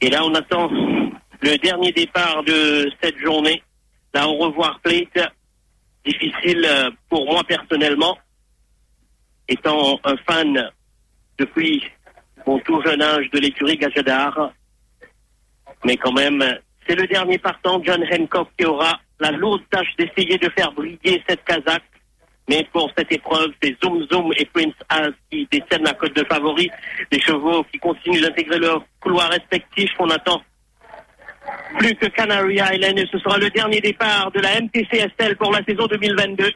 Et 0.01 0.09
là, 0.09 0.25
on 0.25 0.35
attend 0.35 0.69
le 0.69 1.59
dernier 1.59 1.93
départ 1.93 2.43
de 2.45 2.91
cette 3.03 3.19
journée. 3.19 3.63
Là, 4.15 4.27
au 4.27 4.39
revoir 4.39 4.81
plate, 4.81 5.33
difficile 6.05 6.67
pour 7.09 7.27
moi 7.27 7.43
personnellement, 7.45 8.19
étant 9.47 10.01
un 10.05 10.17
fan 10.29 10.71
depuis 11.39 11.85
mon 12.47 12.59
tout 12.61 12.81
jeune 12.83 13.03
âge 13.03 13.29
de 13.31 13.39
l'écurie 13.39 13.77
Gajadar. 13.77 14.53
Mais 15.85 15.97
quand 15.97 16.13
même, 16.13 16.43
c'est 16.87 16.95
le 16.95 17.07
dernier 17.07 17.39
partant, 17.39 17.83
John 17.85 18.03
Hancock, 18.11 18.49
qui 18.59 18.65
aura 18.65 18.99
la 19.21 19.31
lourde 19.31 19.62
tâche 19.71 19.95
d'essayer 19.99 20.39
de 20.39 20.49
faire 20.50 20.73
briller 20.73 21.23
cette 21.29 21.45
Kazakh. 21.45 21.83
Mais 22.49 22.67
pour 22.73 22.91
cette 22.97 23.12
épreuve, 23.12 23.53
c'est 23.62 23.77
Zoom 23.83 24.07
Zoom 24.11 24.33
et 24.37 24.45
Prince 24.47 24.75
As 24.89 25.11
qui 25.31 25.47
détiennent 25.53 25.85
la 25.85 25.93
cote 25.93 26.17
de 26.17 26.25
favori. 26.25 26.69
Des 27.11 27.21
chevaux 27.21 27.62
qui 27.71 27.79
continuent 27.79 28.23
d'intégrer 28.23 28.59
leur 28.59 28.83
couloir 28.99 29.31
respectif. 29.31 29.91
On 30.00 30.11
attend 30.11 30.43
plus 31.79 31.95
que 31.95 32.07
Canary 32.07 32.57
Island 32.57 33.07
ce 33.11 33.19
sera 33.19 33.39
le 33.39 33.50
dernier 33.50 33.81
départ 33.81 34.31
de 34.33 34.41
la 34.41 34.61
MTCSL 34.61 35.37
pour 35.37 35.53
la 35.53 35.62
saison 35.65 35.87
2022. 35.87 36.50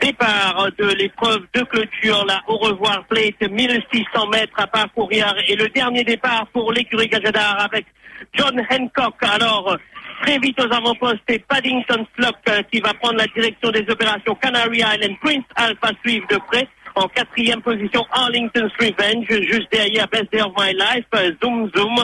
Départ 0.00 0.68
de 0.78 0.86
l'épreuve 0.94 1.46
de 1.54 1.62
clôture, 1.62 2.26
là, 2.26 2.42
au 2.46 2.56
revoir 2.56 3.06
plate, 3.06 3.40
1600 3.40 4.26
mètres 4.28 4.52
à 4.58 4.66
parcourir 4.66 5.34
et 5.48 5.56
le 5.56 5.68
dernier 5.70 6.04
départ 6.04 6.46
pour 6.52 6.72
l'écurie 6.72 7.08
Gajadar 7.08 7.58
avec 7.60 7.86
John 8.32 8.60
Hancock. 8.70 9.14
Alors, 9.22 9.76
très 10.22 10.38
vite 10.38 10.60
aux 10.60 10.72
avant-postes, 10.72 11.20
c'est 11.28 11.44
Paddington 11.46 12.06
Slock 12.16 12.36
euh, 12.48 12.62
qui 12.72 12.80
va 12.80 12.94
prendre 12.94 13.16
la 13.16 13.26
direction 13.26 13.70
des 13.70 13.84
opérations 13.88 14.34
Canary 14.36 14.78
Island. 14.78 15.16
Prince 15.22 15.44
Alpha 15.56 15.90
suivre 16.02 16.26
de 16.28 16.38
près. 16.48 16.68
En 16.96 17.08
quatrième 17.08 17.60
position, 17.60 18.06
Arlington's 18.12 18.72
Revenge, 18.78 19.26
juste 19.28 19.70
derrière 19.72 20.06
Best 20.08 20.30
Day 20.30 20.40
of 20.40 20.52
My 20.56 20.72
Life, 20.72 21.06
euh, 21.14 21.32
Zoom 21.42 21.70
Zoom. 21.76 21.96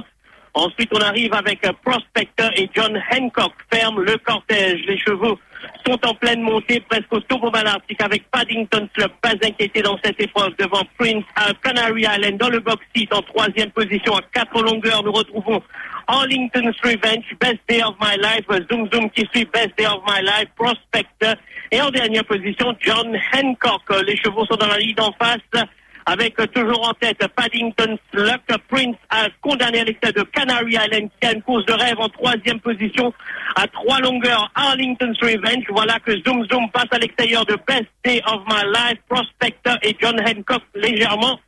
Ensuite, 0.53 0.91
on 0.93 1.01
arrive 1.01 1.33
avec 1.33 1.65
euh, 1.65 1.73
Prospector 1.85 2.51
et 2.57 2.69
John 2.75 3.01
Hancock 3.13 3.53
ferme 3.73 4.03
le 4.03 4.19
cortège. 4.19 4.81
Les 4.87 4.99
chevaux 4.99 5.39
sont 5.87 5.99
en 6.05 6.15
pleine 6.15 6.41
montée, 6.41 6.81
presque 6.81 7.13
au 7.13 7.21
topo 7.21 7.51
balartique 7.51 8.01
avec 8.03 8.29
Paddington 8.31 8.89
Club, 8.95 9.11
pas 9.21 9.35
inquiété 9.43 9.83
dans 9.83 9.99
cette 10.03 10.21
épreuve 10.21 10.55
devant 10.59 10.83
Prince 10.99 11.25
Canary 11.63 12.03
Island 12.03 12.39
dans 12.39 12.49
le 12.49 12.61
box 12.61 12.85
seat 12.95 13.13
en 13.15 13.23
troisième 13.23 13.71
position 13.71 14.17
à 14.17 14.23
quatre 14.33 14.61
longueurs. 14.63 15.03
Nous 15.05 15.13
retrouvons 15.13 15.63
Arlington's 16.11 16.75
Revenge, 16.83 17.25
Best 17.39 17.61
Day 17.69 17.83
of 17.83 17.95
My 18.01 18.17
Life, 18.17 18.45
Zoom 18.69 18.89
Zoom 18.93 19.11
qui 19.11 19.25
suit 19.33 19.45
Best 19.53 19.79
Day 19.79 19.87
of 19.87 20.03
My 20.05 20.21
Life, 20.21 20.49
Prospector. 20.57 21.37
Et 21.71 21.81
en 21.81 21.91
dernière 21.91 22.25
position 22.25 22.75
John 22.81 23.17
Hancock. 23.33 23.83
Les 24.05 24.17
chevaux 24.17 24.45
sont 24.47 24.57
dans 24.57 24.67
la 24.67 24.79
ligne 24.79 24.97
en 24.99 25.13
face. 25.13 25.39
Avec 26.07 26.35
toujours 26.53 26.89
en 26.89 26.95
tête 26.95 27.25
Paddington 27.37 27.97
Sluck, 28.11 28.41
Prince 28.69 28.97
a 29.11 29.29
condamné 29.41 29.81
à 29.81 29.85
l'extérieur 29.85 30.25
de 30.25 30.31
Canary 30.31 30.73
Island 30.73 31.11
qui 31.21 31.29
a 31.29 31.33
une 31.33 31.43
course 31.43 31.65
de 31.67 31.75
rêve 31.75 32.01
en 32.01 32.09
troisième 32.09 32.59
position 32.59 33.15
à 33.55 33.69
trois 33.69 34.01
longueurs. 34.01 34.51
Arlington's 34.57 35.19
Revenge. 35.21 35.65
Voilà 35.69 36.01
que 36.01 36.13
Zoom 36.27 36.45
Zoom 36.51 36.69
passe 36.73 36.89
à 36.91 36.99
l'extérieur 36.99 37.47
de 37.47 37.57
Best 37.69 37.87
Day 38.03 38.21
of 38.27 38.43
My 38.49 38.65
Life, 38.75 38.99
Prospector 39.09 39.77
et 39.83 39.97
John 40.01 40.21
Hancock 40.21 40.63
légèrement 40.75 41.39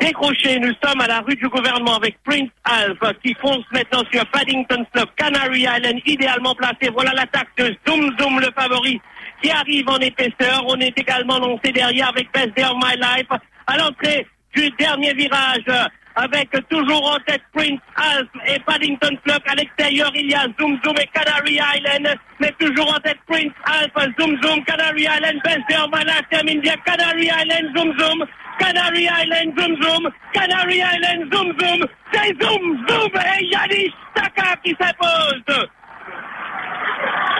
décroché. 0.00 0.58
Nous 0.58 0.72
sommes 0.82 1.00
à 1.00 1.06
la 1.06 1.20
rue 1.20 1.36
du 1.36 1.48
gouvernement 1.48 1.96
avec 1.96 2.16
Prince 2.24 2.50
Alpha 2.64 3.12
qui 3.22 3.34
fonce 3.40 3.64
maintenant 3.72 4.02
sur 4.12 4.24
Paddington 4.26 4.84
Slope, 4.94 5.10
Canary 5.16 5.60
Island 5.60 6.00
idéalement 6.06 6.54
placé. 6.54 6.90
Voilà 6.92 7.12
l'attaque 7.12 7.48
de 7.56 7.76
Zoom 7.86 8.16
Zoom 8.18 8.40
le 8.40 8.50
favori 8.56 9.00
qui 9.42 9.50
arrive 9.50 9.88
en 9.88 9.98
épaisseur. 9.98 10.64
On 10.66 10.76
est 10.80 10.96
également 10.98 11.38
lancé 11.38 11.72
derrière 11.72 12.08
avec 12.08 12.32
Best 12.32 12.54
Day 12.56 12.64
of 12.64 12.76
My 12.82 12.96
Life 12.96 13.28
à 13.66 13.76
l'entrée 13.76 14.26
du 14.54 14.70
dernier 14.78 15.12
virage 15.14 15.88
avec 16.18 16.50
toujours 16.68 17.14
en 17.14 17.18
tête 17.26 17.42
Prince 17.54 17.78
Alf 17.94 18.28
et 18.46 18.58
Paddington 18.60 19.16
Flock. 19.24 19.42
À 19.46 19.54
l'extérieur, 19.54 20.10
il 20.14 20.30
y 20.30 20.34
a 20.34 20.46
Zoom 20.58 20.78
Zoom 20.84 20.96
et 21.00 21.06
Canary 21.14 21.60
Island. 21.76 22.16
Mais 22.40 22.52
toujours 22.58 22.92
en 22.92 23.00
tête 23.00 23.18
Prince 23.26 23.52
Alf, 23.64 23.92
Zoom 24.18 24.36
Zoom, 24.42 24.64
Canary 24.64 25.02
Island. 25.02 25.40
Best 25.44 25.60
Day 25.68 25.76
of 25.76 25.90
My 25.92 26.04
Life 26.04 26.28
termine 26.30 26.60
bien. 26.60 26.74
Canary 26.84 27.26
Island, 27.26 27.76
Zoom 27.76 27.96
Zoom. 27.98 28.24
Canary 28.58 29.08
Island, 29.08 29.58
Zoom 29.58 29.82
Zoom. 29.82 30.08
Canary 30.32 30.80
Island, 30.82 31.32
Zoom 31.32 31.52
Zoom. 31.58 31.86
C'est 32.12 32.42
Zoom 32.42 32.86
Zoom 32.88 33.10
et 33.14 33.44
Yannick 33.44 33.94
Taka 34.14 34.56
qui 34.64 34.74
s'impose. 34.80 35.68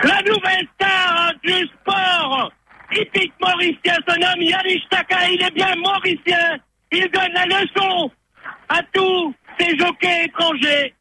La 0.03 0.21
nouvelle 0.21 0.67
star 0.75 1.31
du 1.43 1.67
sport 1.67 2.51
hippique 2.91 3.33
mauricien 3.41 3.95
se 4.07 4.19
nomme 4.19 4.41
Yannick 4.41 4.89
Taka. 4.89 5.29
Il 5.29 5.41
est 5.41 5.51
bien 5.51 5.75
mauricien. 5.75 6.57
Il 6.91 7.09
donne 7.11 7.33
la 7.33 7.45
leçon 7.45 8.11
à 8.69 8.81
tous 8.93 9.33
ces 9.59 9.77
jockeys 9.77 10.25
étrangers. 10.25 10.93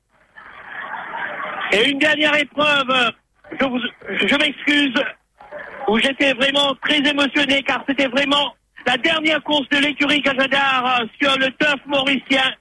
Et 1.72 1.90
une 1.90 1.98
dernière 1.98 2.34
épreuve, 2.34 3.12
je, 3.52 4.26
je 4.26 4.37
m'excuse, 4.37 4.94
où 5.87 5.98
j'étais 5.98 6.32
vraiment 6.34 6.75
très 6.82 6.98
émotionné 6.98 7.62
car 7.62 7.82
c'était 7.87 8.08
vraiment 8.08 8.54
la 8.88 8.97
dernière 8.97 9.42
course 9.42 9.68
de 9.68 9.76
l'écurie 9.80 10.23
Gajadar 10.23 11.02
sur 11.21 11.37
le 11.37 11.50
turf 11.61 11.78
mauricien. 11.85 12.54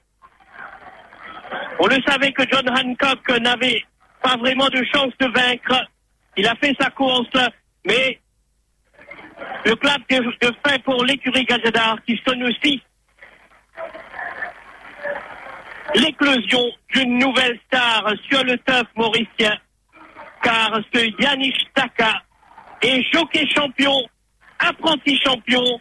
On 1.78 1.86
le 1.86 1.96
savait 2.06 2.32
que 2.32 2.42
John 2.52 2.68
Hancock 2.68 3.40
n'avait 3.40 3.82
pas 4.22 4.36
vraiment 4.36 4.68
de 4.68 4.84
chance 4.92 5.14
de 5.18 5.26
vaincre. 5.26 5.86
Il 6.36 6.46
a 6.46 6.54
fait 6.56 6.76
sa 6.78 6.90
course, 6.90 7.30
mais 7.86 8.20
le 9.64 9.74
clap 9.76 10.02
de, 10.10 10.52
fin 10.66 10.78
pour 10.84 11.02
l'écurie 11.02 11.46
Gajadar 11.46 11.96
qui 12.06 12.20
sonne 12.26 12.42
aussi 12.42 12.82
l'éclosion 15.94 16.70
d'une 16.92 17.20
nouvelle 17.20 17.58
star 17.68 18.04
sur 18.28 18.44
le 18.44 18.58
turf 18.58 18.86
mauricien, 18.96 19.56
car 20.42 20.78
ce 20.92 21.22
Yannick 21.22 21.56
Taka 21.72 22.22
est 22.82 23.02
jockey 23.14 23.46
champion, 23.56 23.96
apprenti 24.58 25.18
champion. 25.24 25.80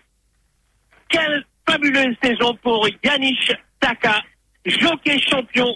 Quelle 1.10 1.46
fabuleuse 1.70 2.16
saison 2.24 2.58
pour 2.62 2.88
Yannick 3.04 3.54
Taka, 3.80 4.22
jockey 4.66 5.20
champion 5.30 5.76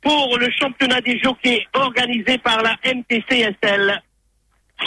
pour 0.00 0.38
le 0.38 0.48
championnat 0.58 1.00
des 1.00 1.18
jockeys 1.18 1.66
organisé 1.74 2.38
par 2.38 2.62
la 2.62 2.76
MTCSL. 2.84 4.02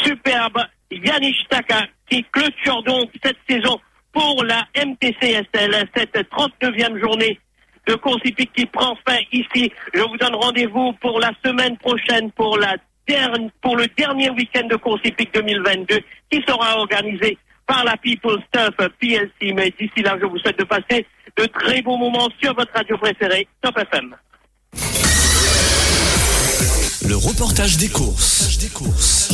Superbe 0.03 0.63
Yannick 0.89 1.36
Taka 1.50 1.86
qui 2.10 2.24
clôture 2.31 2.83
donc 2.83 3.10
cette 3.24 3.38
saison 3.50 3.79
pour 4.13 4.43
la 4.43 4.67
MTCSL, 4.75 5.89
cette 5.95 6.15
39e 6.15 7.00
journée 7.00 7.39
de 7.88 7.95
course 7.95 8.21
hippique 8.25 8.53
qui 8.53 8.65
prend 8.65 8.95
fin 9.07 9.17
ici. 9.31 9.71
Je 9.93 10.01
vous 10.01 10.17
donne 10.17 10.36
rendez-vous 10.36 10.93
pour 10.93 11.19
la 11.19 11.31
semaine 11.43 11.77
prochaine 11.77 12.31
pour 12.31 12.57
la 12.57 12.75
dernière, 13.07 13.50
pour 13.62 13.75
le 13.75 13.88
dernier 13.98 14.29
week-end 14.31 14.67
de 14.67 14.75
course 14.75 15.01
hippique 15.03 15.33
2022 15.33 16.00
qui 16.29 16.41
sera 16.48 16.77
organisé 16.77 17.38
par 17.71 17.85
la 17.85 17.95
People 17.95 18.37
Stuff 18.47 18.75
PLC. 18.99 19.53
Mais 19.53 19.73
d'ici 19.79 20.01
là, 20.03 20.17
je 20.21 20.25
vous 20.25 20.37
souhaite 20.39 20.59
de 20.59 20.65
passer 20.65 21.05
de 21.37 21.45
très 21.45 21.81
bons 21.81 21.97
moments 21.97 22.27
sur 22.41 22.53
votre 22.53 22.73
radio 22.73 22.97
préférée, 22.97 23.47
Top 23.61 23.77
FM. 23.77 24.13
Le 27.07 27.15
reportage 27.15 27.77
des 27.77 27.87
courses. 27.87 28.57
Des 28.57 28.67
courses. 28.69 29.29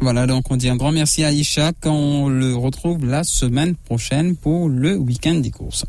Voilà, 0.00 0.26
donc 0.26 0.50
on 0.50 0.56
dit 0.56 0.68
un 0.68 0.76
grand 0.76 0.92
merci 0.92 1.24
à 1.24 1.32
Isha 1.32 1.72
quand 1.80 1.94
on 1.94 2.28
le 2.28 2.54
retrouve 2.54 3.04
la 3.04 3.24
semaine 3.24 3.76
prochaine 3.76 4.36
pour 4.36 4.68
le 4.68 4.96
week-end 4.96 5.34
des 5.34 5.50
courses. 5.50 5.84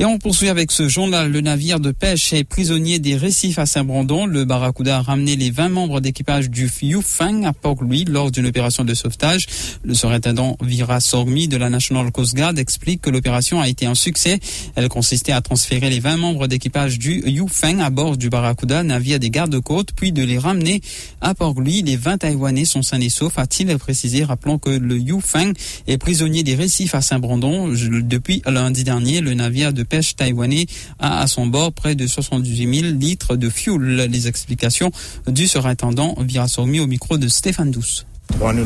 Et 0.00 0.04
on 0.04 0.18
poursuit 0.18 0.48
avec 0.48 0.72
ce 0.72 0.88
journal. 0.88 1.30
Le 1.30 1.40
navire 1.40 1.78
de 1.78 1.92
pêche 1.92 2.32
est 2.32 2.42
prisonnier 2.42 2.98
des 2.98 3.16
récifs 3.16 3.60
à 3.60 3.66
Saint-Brandon. 3.66 4.26
Le 4.26 4.44
Barracuda 4.44 4.98
a 4.98 5.02
ramené 5.02 5.36
les 5.36 5.52
20 5.52 5.68
membres 5.68 6.00
d'équipage 6.00 6.50
du 6.50 6.68
Yufeng 6.82 7.44
à 7.44 7.52
Port-Louis 7.52 8.04
lors 8.04 8.32
d'une 8.32 8.46
opération 8.46 8.84
de 8.84 8.92
sauvetage. 8.92 9.46
Le 9.84 9.94
surintendant 9.94 10.56
Vira 10.60 10.98
Sormi 10.98 11.46
de 11.46 11.56
la 11.56 11.70
National 11.70 12.10
Coast 12.10 12.34
Guard 12.34 12.58
explique 12.58 13.02
que 13.02 13.10
l'opération 13.10 13.60
a 13.60 13.68
été 13.68 13.86
un 13.86 13.94
succès. 13.94 14.40
Elle 14.74 14.88
consistait 14.88 15.30
à 15.30 15.40
transférer 15.40 15.90
les 15.90 16.00
20 16.00 16.16
membres 16.16 16.48
d'équipage 16.48 16.98
du 16.98 17.22
Yufeng 17.24 17.80
à 17.80 17.90
bord 17.90 18.16
du 18.16 18.30
Barracuda, 18.30 18.82
navire 18.82 19.20
des 19.20 19.30
gardes-côtes, 19.30 19.90
puis 19.94 20.10
de 20.10 20.24
les 20.24 20.38
ramener 20.38 20.80
à 21.20 21.34
Port-Louis. 21.34 21.82
Les 21.82 21.96
20 21.96 22.18
Taïwanais 22.18 22.64
sont 22.64 22.82
sains 22.82 23.00
et 23.00 23.10
saufs, 23.10 23.38
a-t-il 23.38 23.78
précisé, 23.78 24.24
rappelant 24.24 24.58
que 24.58 24.70
le 24.70 24.98
Yufeng 24.98 25.52
est 25.86 25.98
prisonnier 25.98 26.42
des 26.42 26.56
récifs 26.56 26.96
à 26.96 27.00
Saint-Brandon. 27.00 27.68
Depuis 27.68 28.42
lundi 28.44 28.82
dernier, 28.82 29.20
le 29.20 29.34
navire 29.34 29.72
de 29.72 29.83
pêche 29.84 30.16
taïwanais 30.16 30.66
a 30.98 31.20
à 31.20 31.26
son 31.26 31.46
bord 31.46 31.72
près 31.72 31.94
de 31.94 32.06
78 32.06 32.80
000 32.80 32.92
litres 32.98 33.36
de 33.36 33.48
fuel. 33.48 34.08
Les 34.10 34.28
explications 34.28 34.90
du 35.26 35.46
surintendant 35.46 36.16
Vira 36.20 36.48
Sormi 36.48 36.80
au 36.80 36.86
micro 36.86 37.18
de 37.18 37.28
Stéphane 37.28 37.70
Douce. 37.70 38.06
Nous 38.40 38.46
avons 38.46 38.64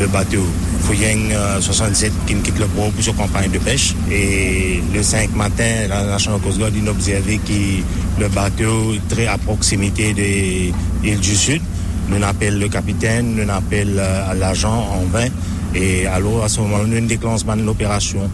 le 0.00 0.06
bateau 0.06 0.44
Fuyeng 0.80 1.32
67 1.60 2.12
qui 2.26 2.34
quitte 2.36 2.58
le 2.58 2.66
port 2.66 2.90
pour 2.90 3.04
sa 3.04 3.12
campagne 3.12 3.50
de 3.50 3.58
pêche. 3.58 3.94
Et 4.10 4.80
le 4.92 5.02
5 5.02 5.34
matin, 5.36 5.86
la 5.88 6.04
National 6.04 6.40
Coast 6.40 6.58
Guard 6.58 6.70
a 6.70 6.90
observé 6.90 7.38
que 7.38 8.20
le 8.20 8.28
bateau 8.28 8.94
très 9.08 9.26
à 9.26 9.38
proximité 9.38 10.12
des 10.14 10.72
îles 11.04 11.20
du 11.20 11.36
Sud. 11.36 11.62
Nous 12.08 12.22
appelons 12.24 12.58
le 12.58 12.68
capitaine, 12.68 13.36
nous 13.36 13.50
appelons 13.50 14.02
l'agent 14.38 14.88
en 14.92 15.04
vain. 15.06 15.28
Et 15.74 16.06
alors, 16.06 16.44
à 16.44 16.48
ce 16.48 16.60
moment-là, 16.60 16.84
nous 16.84 17.06
déclenchons 17.06 17.54
l'opération 17.64 18.28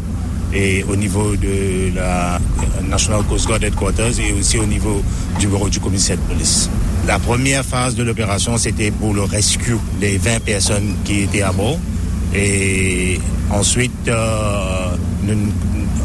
et 0.53 0.85
au 0.85 0.97
niveau 0.97 1.37
de 1.37 1.95
la 1.95 2.39
National 2.89 3.23
Coast 3.25 3.47
Guard 3.47 3.63
Headquarters 3.63 4.19
et 4.21 4.33
aussi 4.33 4.59
au 4.59 4.67
niveau 4.67 5.03
du 5.39 5.47
bureau 5.47 5.69
du 5.69 5.81
commissaire 5.81 6.17
de 6.17 6.23
police. 6.23 6.71
La 7.07 7.19
première 7.19 7.65
phase 7.65 7.95
de 7.95 8.03
l'opération, 8.03 8.59
c'était 8.59 8.91
pour 8.91 9.15
le 9.15 9.23
rescue 9.23 9.77
des 10.01 10.19
20 10.19 10.41
personnes 10.45 10.95
qui 11.05 11.21
étaient 11.21 11.43
à 11.43 11.53
bord. 11.53 11.79
Et 12.35 13.21
ensuite, 13.51 14.09
euh, 14.09 14.97
nous, 15.23 15.53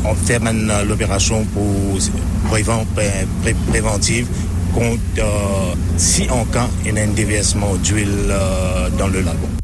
on 0.06 0.16
fait 0.16 0.40
maintenant 0.40 0.84
l'opération 0.88 1.46
pour 1.54 1.98
prévent, 2.50 2.86
pré, 2.96 3.56
préventive 3.70 4.28
contre 4.74 5.00
euh, 5.20 5.76
si 5.98 6.30
en 6.30 6.46
cas 6.46 6.68
il 6.86 6.96
y 6.96 7.00
a 7.00 7.04
un 7.04 7.08
déversement 7.08 7.76
d'huile 7.76 8.10
euh, 8.30 8.90
dans 8.98 9.08
le 9.08 9.22
lagon. 9.22 9.63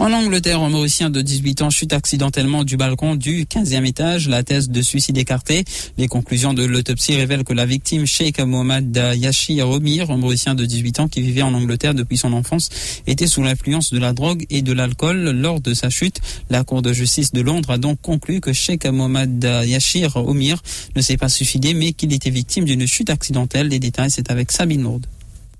En 0.00 0.14
Angleterre, 0.14 0.62
un 0.62 0.70
Mauricien 0.70 1.10
de 1.10 1.20
18 1.20 1.60
ans 1.60 1.68
chute 1.68 1.92
accidentellement 1.92 2.64
du 2.64 2.78
balcon 2.78 3.16
du 3.16 3.44
15e 3.44 3.84
étage. 3.84 4.30
La 4.30 4.42
thèse 4.42 4.70
de 4.70 4.80
suicide 4.80 5.18
écartée. 5.18 5.62
Les 5.98 6.08
conclusions 6.08 6.54
de 6.54 6.64
l'autopsie 6.64 7.16
révèlent 7.16 7.44
que 7.44 7.52
la 7.52 7.66
victime, 7.66 8.06
Sheikh 8.06 8.40
Mohamed 8.40 8.96
Yashi 8.96 9.60
Romir, 9.60 10.10
un 10.10 10.16
Mauricien 10.16 10.54
de 10.54 10.64
18 10.64 11.00
ans 11.00 11.08
qui 11.08 11.20
vivait 11.20 11.42
en 11.42 11.52
Angleterre 11.52 11.92
depuis 11.92 12.16
son 12.16 12.32
enfance, 12.32 12.70
était 13.06 13.26
sous 13.26 13.42
l'influence 13.42 13.92
de 13.92 13.98
la 13.98 14.14
drogue 14.14 14.46
et 14.48 14.62
de 14.62 14.72
l'alcool 14.72 15.32
lors 15.32 15.60
de 15.60 15.74
sa 15.74 15.90
chute. 15.90 16.22
La 16.48 16.64
Cour 16.64 16.80
de 16.80 16.94
justice 16.94 17.32
de 17.32 17.42
Londres 17.42 17.72
a 17.72 17.76
donc 17.76 18.00
conclu 18.00 18.40
que 18.40 18.54
Sheikh 18.54 18.86
Mohamed 18.86 19.44
Yashir 19.66 20.16
Omir 20.16 20.62
ne 20.96 21.02
s'est 21.02 21.18
pas 21.18 21.28
suicidé, 21.28 21.74
mais 21.74 21.92
qu'il 21.92 22.14
était 22.14 22.30
victime 22.30 22.64
d'une 22.64 22.86
chute 22.86 23.10
accidentelle. 23.10 23.68
Les 23.68 23.78
détails, 23.78 24.10
c'est 24.10 24.30
avec 24.30 24.50
Sabine 24.50 24.82
Lourde. 24.82 25.04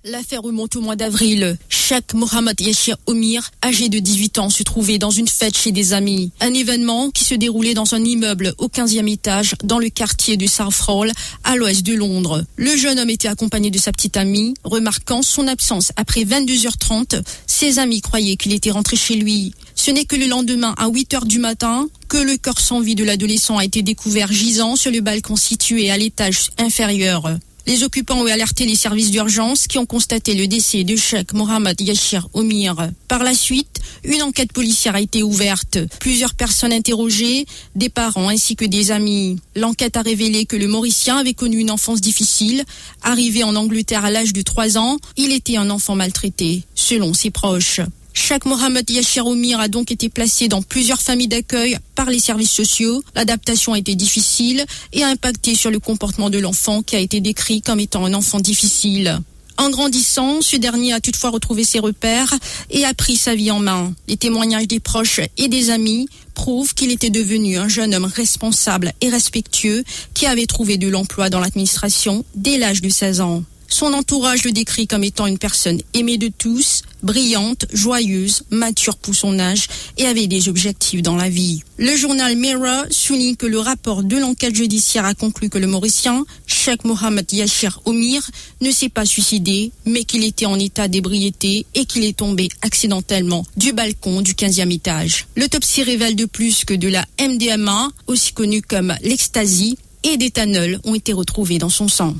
L'affaire 0.03 0.41
remonte 0.41 0.77
au 0.77 0.81
mois 0.81 0.97
d'avril. 0.97 1.59
Sheikh 1.69 2.15
Mohamed 2.15 2.59
Yashir 2.59 2.97
Omir, 3.05 3.51
âgé 3.63 3.91
de 3.91 3.99
18 3.99 4.39
ans, 4.39 4.49
se 4.49 4.63
trouvait 4.63 4.97
dans 4.97 5.11
une 5.11 5.29
fête 5.29 5.55
chez 5.55 5.73
des 5.73 5.93
amis. 5.93 6.31
Un 6.41 6.55
événement 6.55 7.11
qui 7.11 7.27
se 7.27 7.35
déroulait 7.35 7.75
dans 7.75 7.95
un 7.95 8.03
immeuble 8.03 8.55
au 8.57 8.69
15e 8.69 9.13
étage 9.13 9.57
dans 9.63 9.79
le 9.79 9.91
quartier 9.91 10.39
du 10.39 10.49
Southall, 10.49 11.13
à 11.45 11.55
l'ouest 11.57 11.83
de 11.83 11.93
Londres. 11.93 12.47
Le 12.57 12.75
jeune 12.77 12.99
homme 12.99 13.11
était 13.11 13.29
accompagné 13.29 13.71
de 13.71 13.77
sa 13.77 13.93
petite 13.93 14.17
amie. 14.17 14.55
Remarquant 14.65 15.21
son 15.21 15.47
absence 15.47 15.93
après 15.97 16.25
22h30, 16.25 17.23
ses 17.47 17.79
amis 17.79 18.01
croyaient 18.01 18.37
qu'il 18.37 18.55
était 18.55 18.71
rentré 18.71 18.97
chez 18.97 19.17
lui. 19.17 19.53
Ce 19.75 19.91
n'est 19.91 20.07
que 20.07 20.17
le 20.17 20.29
lendemain, 20.29 20.75
à 20.79 20.89
8 20.89 21.13
heures 21.13 21.27
du 21.27 21.39
matin, 21.39 21.87
que 22.09 22.17
le 22.17 22.39
corps 22.39 22.61
sans 22.61 22.81
vie 22.81 22.95
de 22.95 23.05
l'adolescent 23.05 23.59
a 23.59 23.67
été 23.67 23.83
découvert 23.83 24.33
gisant 24.33 24.77
sur 24.77 24.91
le 24.91 25.01
balcon 25.03 25.37
situé 25.37 25.91
à 25.91 25.99
l'étage 25.99 26.53
inférieur. 26.57 27.39
Les 27.67 27.85
occupants 27.85 28.21
ont 28.21 28.27
alerté 28.27 28.67
les 28.67 28.75
services 28.75 29.11
d'urgence 29.11 29.67
qui 29.67 29.79
ont 29.79 29.87
constaté 29.87 30.35
le 30.35 30.47
décès 30.47 30.85
de 30.85 30.97
Sheikh 30.97 31.33
Mohamed 31.33 31.81
Yashir 31.81 32.29
Omir. 32.33 32.91
Par 33.09 33.23
la 33.23 33.35
suite, 33.35 33.81
une 34.05 34.23
enquête 34.23 34.53
policière 34.53 34.95
a 34.95 35.01
été 35.01 35.23
ouverte. 35.23 35.79
Plusieurs 36.01 36.35
personnes 36.35 36.73
interrogées, 36.73 37.47
des 37.77 37.89
parents 37.89 38.29
ainsi 38.29 38.57
que 38.57 38.65
des 38.65 38.91
amis. 38.91 39.39
L'enquête 39.55 39.97
a 39.97 40.03
révélé 40.03 40.47
que 40.47 40.57
le 40.57 40.69
Mauricien 40.69 41.19
avait 41.19 41.35
connu 41.35 41.59
une 41.59 41.71
enfance 41.71 42.01
difficile. 42.01 42.65
Arrivé 43.03 43.45
en 43.45 43.55
Angleterre 43.57 44.05
à 44.05 44.11
l'âge 44.11 44.33
de 44.33 44.43
3 44.43 44.79
ans, 44.79 44.99
il 45.17 45.33
était 45.33 45.57
un 45.57 45.71
enfant 45.71 45.95
maltraité, 45.95 46.65
selon 46.75 47.15
ses 47.15 47.31
proches. 47.31 47.81
Chaque 48.23 48.45
Mohamed 48.45 48.89
Yashir 48.91 49.27
Omir 49.27 49.61
a 49.61 49.69
donc 49.69 49.91
été 49.91 50.11
placé 50.11 50.47
dans 50.47 50.61
plusieurs 50.61 51.01
familles 51.01 51.27
d'accueil 51.27 51.79
par 51.95 52.11
les 52.11 52.19
services 52.21 52.51
sociaux. 52.51 53.03
L'adaptation 53.17 53.73
a 53.73 53.79
été 53.79 53.95
difficile 53.95 54.67
et 54.93 55.03
a 55.03 55.09
impacté 55.09 55.55
sur 55.55 55.71
le 55.71 55.81
comportement 55.81 56.29
de 56.29 56.39
l'enfant 56.39 56.83
qui 56.83 56.97
a 56.97 56.99
été 56.99 57.21
décrit 57.21 57.63
comme 57.63 57.81
étant 57.81 58.05
un 58.05 58.13
enfant 58.13 58.39
difficile. 58.39 59.19
En 59.57 59.71
grandissant, 59.71 60.43
ce 60.43 60.57
dernier 60.57 60.93
a 60.93 61.01
toutefois 61.01 61.31
retrouvé 61.31 61.65
ses 61.65 61.79
repères 61.79 62.35
et 62.69 62.85
a 62.85 62.93
pris 62.93 63.17
sa 63.17 63.35
vie 63.35 63.51
en 63.51 63.59
main. 63.59 63.95
Les 64.07 64.19
témoignages 64.19 64.69
des 64.69 64.81
proches 64.81 65.23
et 65.39 65.49
des 65.49 65.71
amis 65.71 66.07
prouvent 66.35 66.75
qu'il 66.75 66.93
était 66.93 67.11
devenu 67.11 67.57
un 67.57 67.69
jeune 67.69 67.95
homme 67.95 68.05
responsable 68.05 68.93
et 69.01 69.09
respectueux 69.09 69.83
qui 70.13 70.27
avait 70.27 70.47
trouvé 70.47 70.77
de 70.77 70.89
l'emploi 70.89 71.31
dans 71.31 71.41
l'administration 71.41 72.27
dès 72.35 72.59
l'âge 72.59 72.83
de 72.83 72.91
16 72.91 73.23
ans. 73.23 73.43
Son 73.67 73.95
entourage 73.95 74.45
le 74.45 74.53
décrit 74.53 74.87
comme 74.87 75.05
étant 75.05 75.27
une 75.27 75.39
personne 75.39 75.81
aimée 75.95 76.19
de 76.19 76.29
tous, 76.29 76.83
brillante, 77.03 77.67
joyeuse, 77.73 78.43
mature 78.51 78.97
pour 78.97 79.15
son 79.15 79.39
âge 79.39 79.67
et 79.99 80.07
avait 80.07 80.27
des 80.27 80.49
objectifs 80.49 81.03
dans 81.03 81.17
la 81.17 81.29
vie. 81.29 81.63
Le 81.79 81.97
journal 81.97 82.37
Mirror 82.37 82.85
souligne 82.91 83.37
que 83.37 83.47
le 83.47 83.59
rapport 83.59 84.03
de 84.03 84.17
l'enquête 84.17 84.55
judiciaire 84.55 85.05
a 85.05 85.15
conclu 85.15 85.49
que 85.49 85.59
le 85.59 85.67
Mauricien, 85.67 86.25
Sheikh 86.47 86.85
Mohamed 86.85 87.33
Yashir 87.33 87.81
Omir, 87.85 88.29
ne 88.61 88.71
s'est 88.71 88.89
pas 88.89 89.07
suicidé, 89.07 89.73
mais 89.87 90.05
qu'il 90.05 90.25
était 90.25 90.47
en 90.47 90.59
état 90.59 90.89
d'ébriété 90.89 91.67
et 91.75 91.87
qu'il 91.87 92.05
est 92.05 92.17
tombé 92.17 92.49
accidentellement 92.63 93.47
du 93.57 93.73
balcon 93.73 94.21
du 94.21 94.35
15e 94.35 94.73
étage. 94.73 95.27
L'autopsie 95.37 95.83
révèle 95.83 96.17
de 96.17 96.27
plus 96.27 96.65
que 96.65 96.75
de 96.75 96.89
la 96.89 97.07
MDMA, 97.21 97.91
aussi 98.07 98.33
connue 98.33 98.63
comme 98.63 98.95
l'ecstasy, 99.03 99.79
et 100.03 100.17
d'éthanol 100.17 100.81
ont 100.85 100.95
été 100.95 101.13
retrouvés 101.13 101.59
dans 101.59 101.69
son 101.69 101.89
sang. 101.89 102.15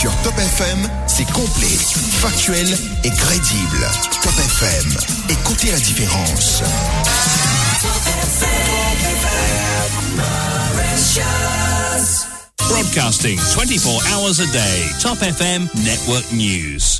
Sur 0.00 0.16
Top 0.22 0.38
FM, 0.38 0.88
c'est 1.06 1.30
complet, 1.30 1.76
factuel 2.22 2.66
et 3.04 3.10
crédible. 3.10 3.86
Top 4.22 4.32
FM, 4.32 4.96
écoutez 5.28 5.70
la 5.70 5.78
différence. 5.78 6.62
Broadcasting 12.70 13.38
24 13.38 14.16
hours 14.16 14.40
a 14.40 14.46
day. 14.46 14.88
Top 15.02 15.22
FM 15.22 15.68
Network 15.84 16.24
News. 16.32 16.99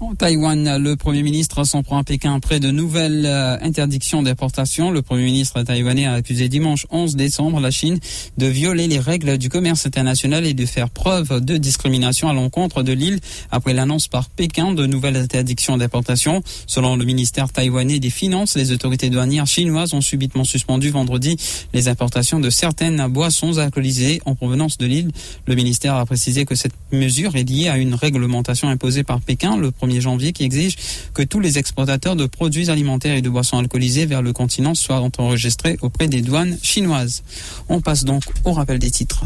En 0.00 0.14
Taïwan, 0.14 0.76
le 0.76 0.94
Premier 0.94 1.24
ministre 1.24 1.64
s'en 1.64 1.82
prend 1.82 1.98
à 1.98 2.04
Pékin 2.04 2.32
après 2.32 2.60
de 2.60 2.70
nouvelles 2.70 3.26
euh, 3.26 3.58
interdictions 3.60 4.22
d'importation. 4.22 4.92
Le 4.92 5.02
Premier 5.02 5.24
ministre 5.24 5.60
taïwanais 5.64 6.06
a 6.06 6.12
accusé 6.12 6.48
dimanche 6.48 6.86
11 6.90 7.16
décembre 7.16 7.58
la 7.58 7.72
Chine 7.72 7.98
de 8.36 8.46
violer 8.46 8.86
les 8.86 9.00
règles 9.00 9.38
du 9.38 9.48
commerce 9.48 9.86
international 9.86 10.46
et 10.46 10.54
de 10.54 10.66
faire 10.66 10.88
preuve 10.88 11.44
de 11.44 11.56
discrimination 11.56 12.28
à 12.28 12.32
l'encontre 12.32 12.84
de 12.84 12.92
l'île 12.92 13.18
après 13.50 13.72
l'annonce 13.72 14.06
par 14.06 14.28
Pékin 14.28 14.72
de 14.72 14.86
nouvelles 14.86 15.16
interdictions 15.16 15.76
d'importation. 15.76 16.42
Selon 16.68 16.94
le 16.94 17.04
ministère 17.04 17.50
taïwanais 17.50 17.98
des 17.98 18.10
Finances, 18.10 18.56
les 18.56 18.70
autorités 18.70 19.10
douanières 19.10 19.48
chinoises 19.48 19.94
ont 19.94 20.00
subitement 20.00 20.44
suspendu 20.44 20.90
vendredi 20.90 21.36
les 21.74 21.88
importations 21.88 22.38
de 22.38 22.50
certaines 22.50 23.04
boissons 23.08 23.58
alcoolisées 23.58 24.22
en 24.26 24.36
provenance 24.36 24.78
de 24.78 24.86
l'île. 24.86 25.10
Le 25.46 25.56
ministère 25.56 25.96
a 25.96 26.06
précisé 26.06 26.44
que 26.44 26.54
cette 26.54 26.74
mesure 26.92 27.34
est 27.34 27.42
liée 27.42 27.68
à 27.68 27.78
une 27.78 27.94
réglementation 27.94 28.68
imposée 28.68 29.02
par 29.02 29.20
Pékin 29.20 29.56
1er 29.88 30.00
janvier 30.00 30.32
qui 30.32 30.44
exige 30.44 30.76
que 31.14 31.22
tous 31.22 31.40
les 31.40 31.58
exportateurs 31.58 32.16
de 32.16 32.26
produits 32.26 32.70
alimentaires 32.70 33.16
et 33.16 33.22
de 33.22 33.30
boissons 33.30 33.58
alcoolisées 33.58 34.06
vers 34.06 34.22
le 34.22 34.32
continent 34.32 34.74
soient 34.74 35.02
enregistrés 35.18 35.78
auprès 35.82 36.08
des 36.08 36.20
douanes 36.20 36.58
chinoises. 36.62 37.22
On 37.68 37.80
passe 37.80 38.04
donc 38.04 38.24
au 38.44 38.52
rappel 38.52 38.78
des 38.78 38.90
titres. 38.90 39.24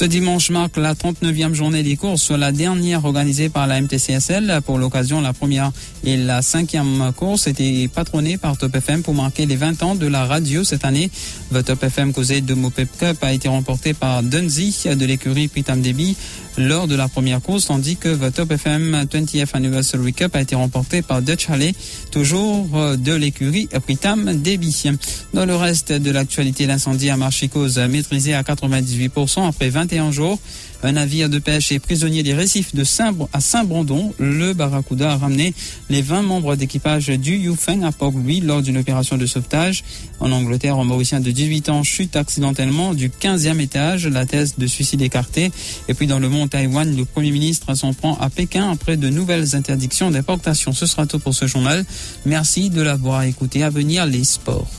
Ce 0.00 0.06
dimanche 0.06 0.48
marque 0.48 0.78
la 0.78 0.94
39e 0.94 1.52
journée 1.52 1.82
des 1.82 1.94
courses, 1.94 2.22
soit 2.22 2.38
la 2.38 2.52
dernière 2.52 3.04
organisée 3.04 3.50
par 3.50 3.66
la 3.66 3.82
MTCSL. 3.82 4.62
Pour 4.64 4.78
l'occasion, 4.78 5.20
la 5.20 5.34
première 5.34 5.72
et 6.04 6.16
la 6.16 6.40
cinquième 6.40 7.12
course 7.14 7.46
étaient 7.46 7.86
patronnées 7.94 8.38
par 8.38 8.56
Top 8.56 8.74
FM 8.74 9.02
pour 9.02 9.12
marquer 9.12 9.44
les 9.44 9.56
20 9.56 9.82
ans 9.82 9.94
de 9.94 10.06
la 10.06 10.24
radio 10.24 10.64
cette 10.64 10.86
année. 10.86 11.10
The 11.52 11.62
Top 11.62 11.84
FM 11.84 12.14
causé 12.14 12.40
de 12.40 12.54
Mopep 12.54 12.88
Cup 12.98 13.18
a 13.20 13.34
été 13.34 13.50
remporté 13.50 13.92
par 13.92 14.22
Dunzy 14.22 14.74
de 14.86 15.04
l'écurie 15.04 15.48
Pritam 15.48 15.82
Debi. 15.82 16.16
Lors 16.66 16.86
de 16.86 16.94
la 16.94 17.08
première 17.08 17.40
course, 17.40 17.66
tandis 17.66 17.96
que 17.96 18.08
le 18.08 18.30
Top 18.30 18.52
FM 18.52 19.06
20th 19.10 19.48
Anniversary 19.54 20.12
Cup 20.12 20.36
a 20.36 20.40
été 20.40 20.54
remporté 20.54 21.02
par 21.02 21.22
Dutch 21.22 21.48
Halley, 21.48 21.74
toujours 22.10 22.68
euh, 22.74 22.96
de 22.96 23.12
l'écurie 23.14 23.68
Pritam 23.84 24.36
Deby. 24.36 24.90
Dans 25.34 25.46
le 25.46 25.56
reste 25.56 25.92
de 25.92 26.10
l'actualité, 26.10 26.66
l'incendie 26.66 27.10
à 27.10 27.16
Marchicose 27.16 27.78
maîtrisé 27.78 28.34
à 28.34 28.42
98% 28.42 29.48
après 29.48 29.70
21 29.70 30.12
jours. 30.12 30.38
Un 30.82 30.92
navire 30.92 31.28
de 31.28 31.38
pêche 31.38 31.72
est 31.72 31.78
prisonnier 31.78 32.22
des 32.22 32.32
récifs 32.32 32.74
de 32.74 32.84
Saint 32.84 33.14
à 33.32 33.40
Saint-Brandon. 33.40 34.14
Le 34.18 34.54
Barracuda 34.54 35.12
a 35.12 35.16
ramené 35.16 35.52
les 35.90 36.00
20 36.00 36.22
membres 36.22 36.56
d'équipage 36.56 37.08
du 37.08 37.36
Yufeng 37.36 37.82
à 37.84 37.92
Port-Louis 37.92 38.40
lors 38.40 38.62
d'une 38.62 38.78
opération 38.78 39.18
de 39.18 39.26
sauvetage. 39.26 39.84
En 40.20 40.32
Angleterre, 40.32 40.76
un 40.76 40.84
Mauricien 40.84 41.20
de 41.20 41.30
18 41.30 41.68
ans 41.68 41.82
chute 41.82 42.16
accidentellement 42.16 42.94
du 42.94 43.10
15e 43.10 43.60
étage. 43.60 44.06
La 44.06 44.24
thèse 44.24 44.54
de 44.56 44.66
suicide 44.66 45.02
écartée. 45.02 45.50
Et 45.88 45.94
puis 45.94 46.06
dans 46.06 46.18
le 46.18 46.28
monde 46.28 46.50
Taïwan, 46.50 46.96
le 46.96 47.04
Premier 47.04 47.30
ministre 47.30 47.74
s'en 47.74 47.92
prend 47.92 48.16
à 48.18 48.30
Pékin 48.30 48.70
après 48.70 48.96
de 48.96 49.10
nouvelles 49.10 49.56
interdictions 49.56 50.10
d'importation. 50.10 50.72
Ce 50.72 50.86
sera 50.86 51.06
tout 51.06 51.18
pour 51.18 51.34
ce 51.34 51.46
journal. 51.46 51.84
Merci 52.24 52.70
de 52.70 52.80
l'avoir 52.80 53.22
écouté. 53.24 53.62
À 53.62 53.70
venir 53.70 54.06
les 54.06 54.24
sports. 54.24 54.66